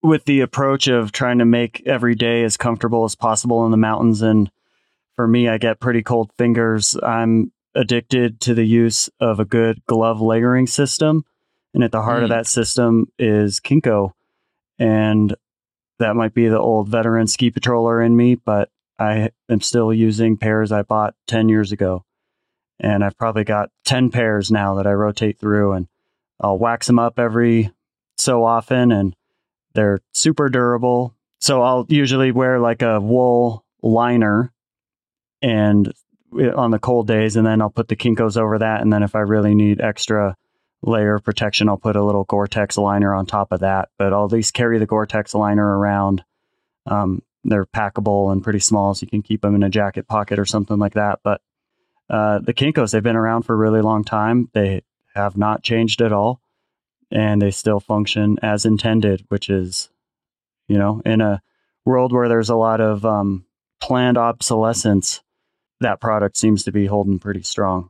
[0.02, 3.78] with the approach of trying to make every day as comfortable as possible in the
[3.78, 4.24] mountains.
[4.24, 4.50] And
[5.16, 6.98] for me, I get pretty cold fingers.
[7.04, 11.24] I'm addicted to the use of a good glove layering system.
[11.76, 12.34] And at the heart of Mm.
[12.34, 14.14] that system is Kinco.
[14.82, 15.36] And
[16.00, 20.38] that might be the old veteran ski patroller in me, but I am still using
[20.38, 22.04] pairs I bought 10 years ago.
[22.80, 25.88] And I've probably got 10 pairs now that I rotate through and
[26.40, 27.70] I'll wax them up every
[28.18, 29.16] so often and
[29.76, 31.16] they're super durable.
[31.40, 34.52] So I'll usually wear like a wool liner
[35.44, 35.94] and
[36.40, 39.04] eh, on the cold days and then I'll put the Kincos over that and then
[39.04, 40.36] if I really need extra
[40.84, 43.90] layer of protection I'll put a little Gore-Tex liner on top of that.
[43.98, 46.24] But I'll at least carry the Gore-Tex liner around.
[46.86, 50.40] Um, they're packable and pretty small so you can keep them in a jacket pocket
[50.40, 51.20] or something like that.
[51.24, 51.42] But
[52.10, 54.50] uh, the Kincos, they've been around for a really long time.
[54.54, 54.84] They
[55.16, 56.42] have not changed at all,
[57.10, 59.90] and they still function as intended, which is,
[60.68, 61.42] you know, in a
[61.86, 63.46] world where there's a lot of um,
[63.80, 65.22] planned obsolescence,
[65.80, 67.90] that product seems to be holding pretty strong.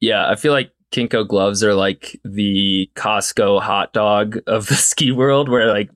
[0.00, 5.12] Yeah, I feel like Kinco gloves are like the Costco hot dog of the ski
[5.12, 5.90] world, where like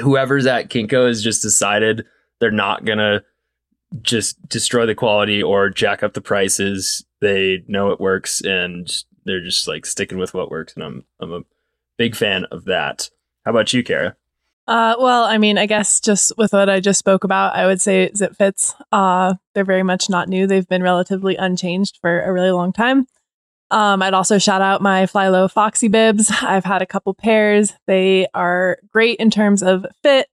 [0.00, 2.04] whoever's at Kinco has just decided
[2.40, 3.22] they're not gonna
[4.02, 7.04] just destroy the quality or jack up the prices.
[7.20, 8.90] They know it works and
[9.24, 10.74] they're just like sticking with what works.
[10.74, 11.42] And I'm I'm a
[11.96, 13.10] big fan of that.
[13.44, 14.16] How about you, Kara?
[14.66, 17.82] Uh, well, I mean, I guess just with what I just spoke about, I would
[17.82, 18.74] say zip fits.
[18.90, 20.46] Uh, they're very much not new.
[20.46, 23.06] They've been relatively unchanged for a really long time.
[23.74, 26.30] Um, I'd also shout out my Flylow Foxy bibs.
[26.42, 27.72] I've had a couple pairs.
[27.88, 30.28] They are great in terms of fit.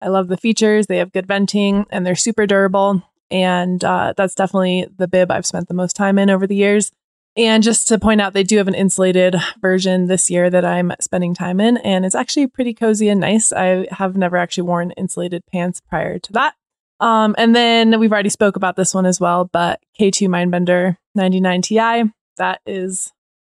[0.00, 0.86] I love the features.
[0.86, 3.02] They have good venting and they're super durable.
[3.30, 6.90] And uh, that's definitely the bib I've spent the most time in over the years.
[7.36, 10.90] And just to point out, they do have an insulated version this year that I'm
[11.00, 13.52] spending time in, and it's actually pretty cozy and nice.
[13.52, 16.54] I have never actually worn insulated pants prior to that.
[16.98, 21.60] Um, and then we've already spoke about this one as well, but K2 Mindbender 99
[21.60, 22.04] Ti.
[22.36, 23.12] That is,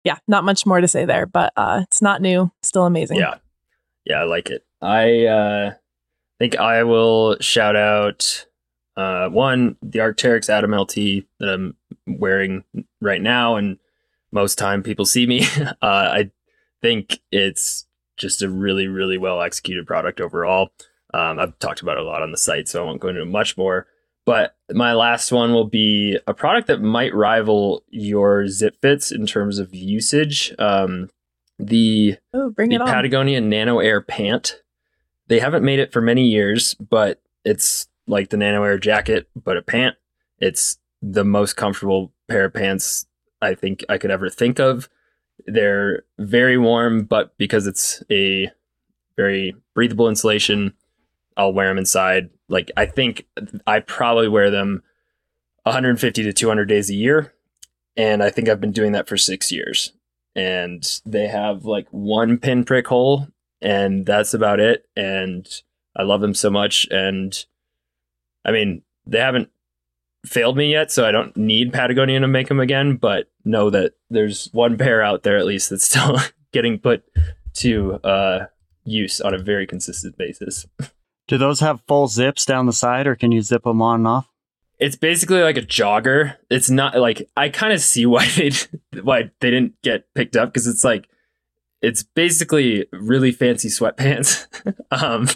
[0.05, 3.19] yeah, not much more to say there, but uh, it's not new, still amazing.
[3.19, 3.37] Yeah.
[4.05, 4.65] Yeah, I like it.
[4.81, 5.73] I uh
[6.39, 8.47] think I will shout out
[8.97, 12.63] uh one, the Arc'teryx Atom LT that I'm wearing
[13.01, 13.79] right now and
[14.31, 15.45] most time people see me.
[15.61, 16.31] uh I
[16.83, 20.71] think it's just a really, really well executed product overall.
[21.13, 23.25] Um, I've talked about it a lot on the site, so I won't go into
[23.25, 23.87] much more.
[24.27, 29.25] But my last one will be a product that might rival your Zip Fits in
[29.25, 30.53] terms of usage.
[30.59, 31.09] Um,
[31.59, 32.89] the Oh, bring the it on.
[32.89, 34.61] Patagonia Nano Air pant.
[35.29, 39.57] They haven't made it for many years, but it's like the Nano Air jacket, but
[39.57, 39.95] a pant.
[40.39, 43.07] It's the most comfortable pair of pants
[43.41, 44.89] I think I could ever think of.
[45.47, 48.51] They're very warm, but because it's a
[49.17, 50.75] very breathable insulation,
[51.37, 52.31] I'll wear them inside.
[52.49, 53.27] Like I think
[53.67, 54.83] I probably wear them
[55.65, 57.33] 150 to 200 days a year,
[57.97, 59.93] and I think I've been doing that for six years.
[60.35, 63.29] And they have like one pinprick hole
[63.63, 65.63] and that's about it and
[65.97, 67.47] i love them so much and
[68.45, 69.51] i mean they haven't
[70.25, 73.95] failed me yet so i don't need patagonia to make them again but know that
[74.11, 76.19] there's one pair out there at least that's still
[76.53, 77.05] getting put
[77.53, 78.47] to uh,
[78.85, 80.67] use on a very consistent basis
[81.27, 84.09] Do those have full zips down the side, or can you zip them on and
[84.09, 84.29] off?
[84.79, 86.37] it's basically like a jogger.
[86.51, 88.51] It's not like I kind of see why they
[89.03, 91.09] why they didn't get picked up because it's like
[91.83, 94.47] it's basically really fancy sweatpants,
[94.91, 95.29] um,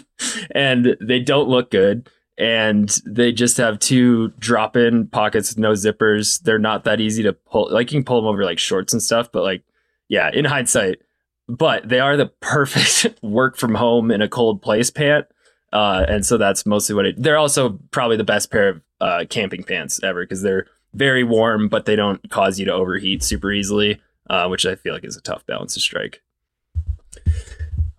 [0.51, 2.09] and they don't look good.
[2.37, 6.41] And they just have two drop-in pockets with no zippers.
[6.41, 7.71] They're not that easy to pull.
[7.71, 9.63] Like you can pull them over like shorts and stuff, but like,
[10.07, 10.99] yeah, in hindsight,
[11.47, 15.27] but they are the perfect work from home in a cold place pant.
[15.73, 17.21] Uh, and so that's mostly what it.
[17.21, 21.69] They're also probably the best pair of uh, camping pants ever because they're very warm,
[21.69, 25.15] but they don't cause you to overheat super easily, uh, which I feel like is
[25.15, 26.21] a tough balance to strike.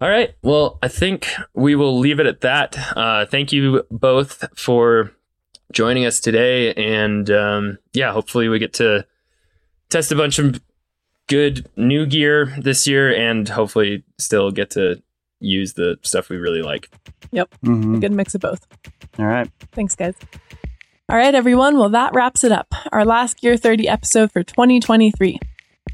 [0.00, 0.34] All right.
[0.42, 2.76] Well, I think we will leave it at that.
[2.96, 5.12] Uh, thank you both for
[5.72, 6.74] joining us today.
[6.74, 9.06] And um, yeah, hopefully we get to
[9.90, 10.60] test a bunch of
[11.28, 15.00] good new gear this year and hopefully still get to
[15.42, 16.90] use the stuff we really like.
[17.32, 17.54] Yep.
[17.64, 17.96] Mhm.
[17.96, 18.66] A good mix of both.
[19.18, 19.48] All right.
[19.72, 20.14] Thanks, guys.
[21.08, 21.76] All right, everyone.
[21.76, 22.74] Well, that wraps it up.
[22.92, 25.38] Our last GEAR:30 episode for 2023.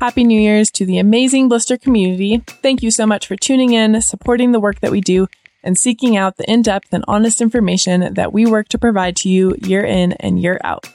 [0.01, 2.41] Happy New Year's to the amazing Blister community.
[2.63, 5.27] Thank you so much for tuning in, supporting the work that we do,
[5.65, 9.29] and seeking out the in depth and honest information that we work to provide to
[9.29, 10.89] you year in and year out.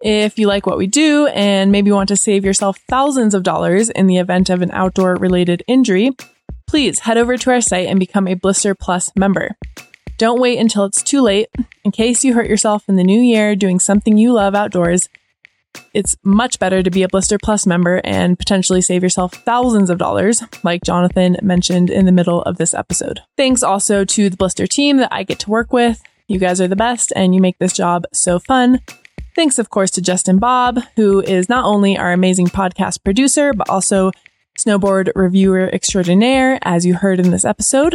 [0.00, 3.90] If you like what we do and maybe want to save yourself thousands of dollars
[3.90, 6.10] in the event of an outdoor related injury,
[6.66, 9.56] please head over to our site and become a Blister Plus member.
[10.18, 11.48] Don't wait until it's too late.
[11.84, 15.08] In case you hurt yourself in the new year doing something you love outdoors,
[15.92, 19.98] it's much better to be a Blister Plus member and potentially save yourself thousands of
[19.98, 23.20] dollars, like Jonathan mentioned in the middle of this episode.
[23.36, 26.02] Thanks also to the Blister team that I get to work with.
[26.28, 28.80] You guys are the best and you make this job so fun.
[29.34, 33.68] Thanks, of course, to Justin Bobb, who is not only our amazing podcast producer, but
[33.68, 34.10] also
[34.66, 37.94] snowboard reviewer extraordinaire, as you heard in this episode.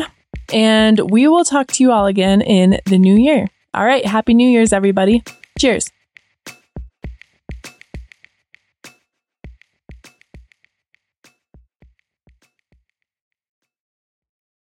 [0.54, 3.48] And we will talk to you all again in the new year.
[3.74, 4.06] All right.
[4.06, 5.24] Happy New Year's, everybody.
[5.60, 5.92] Cheers.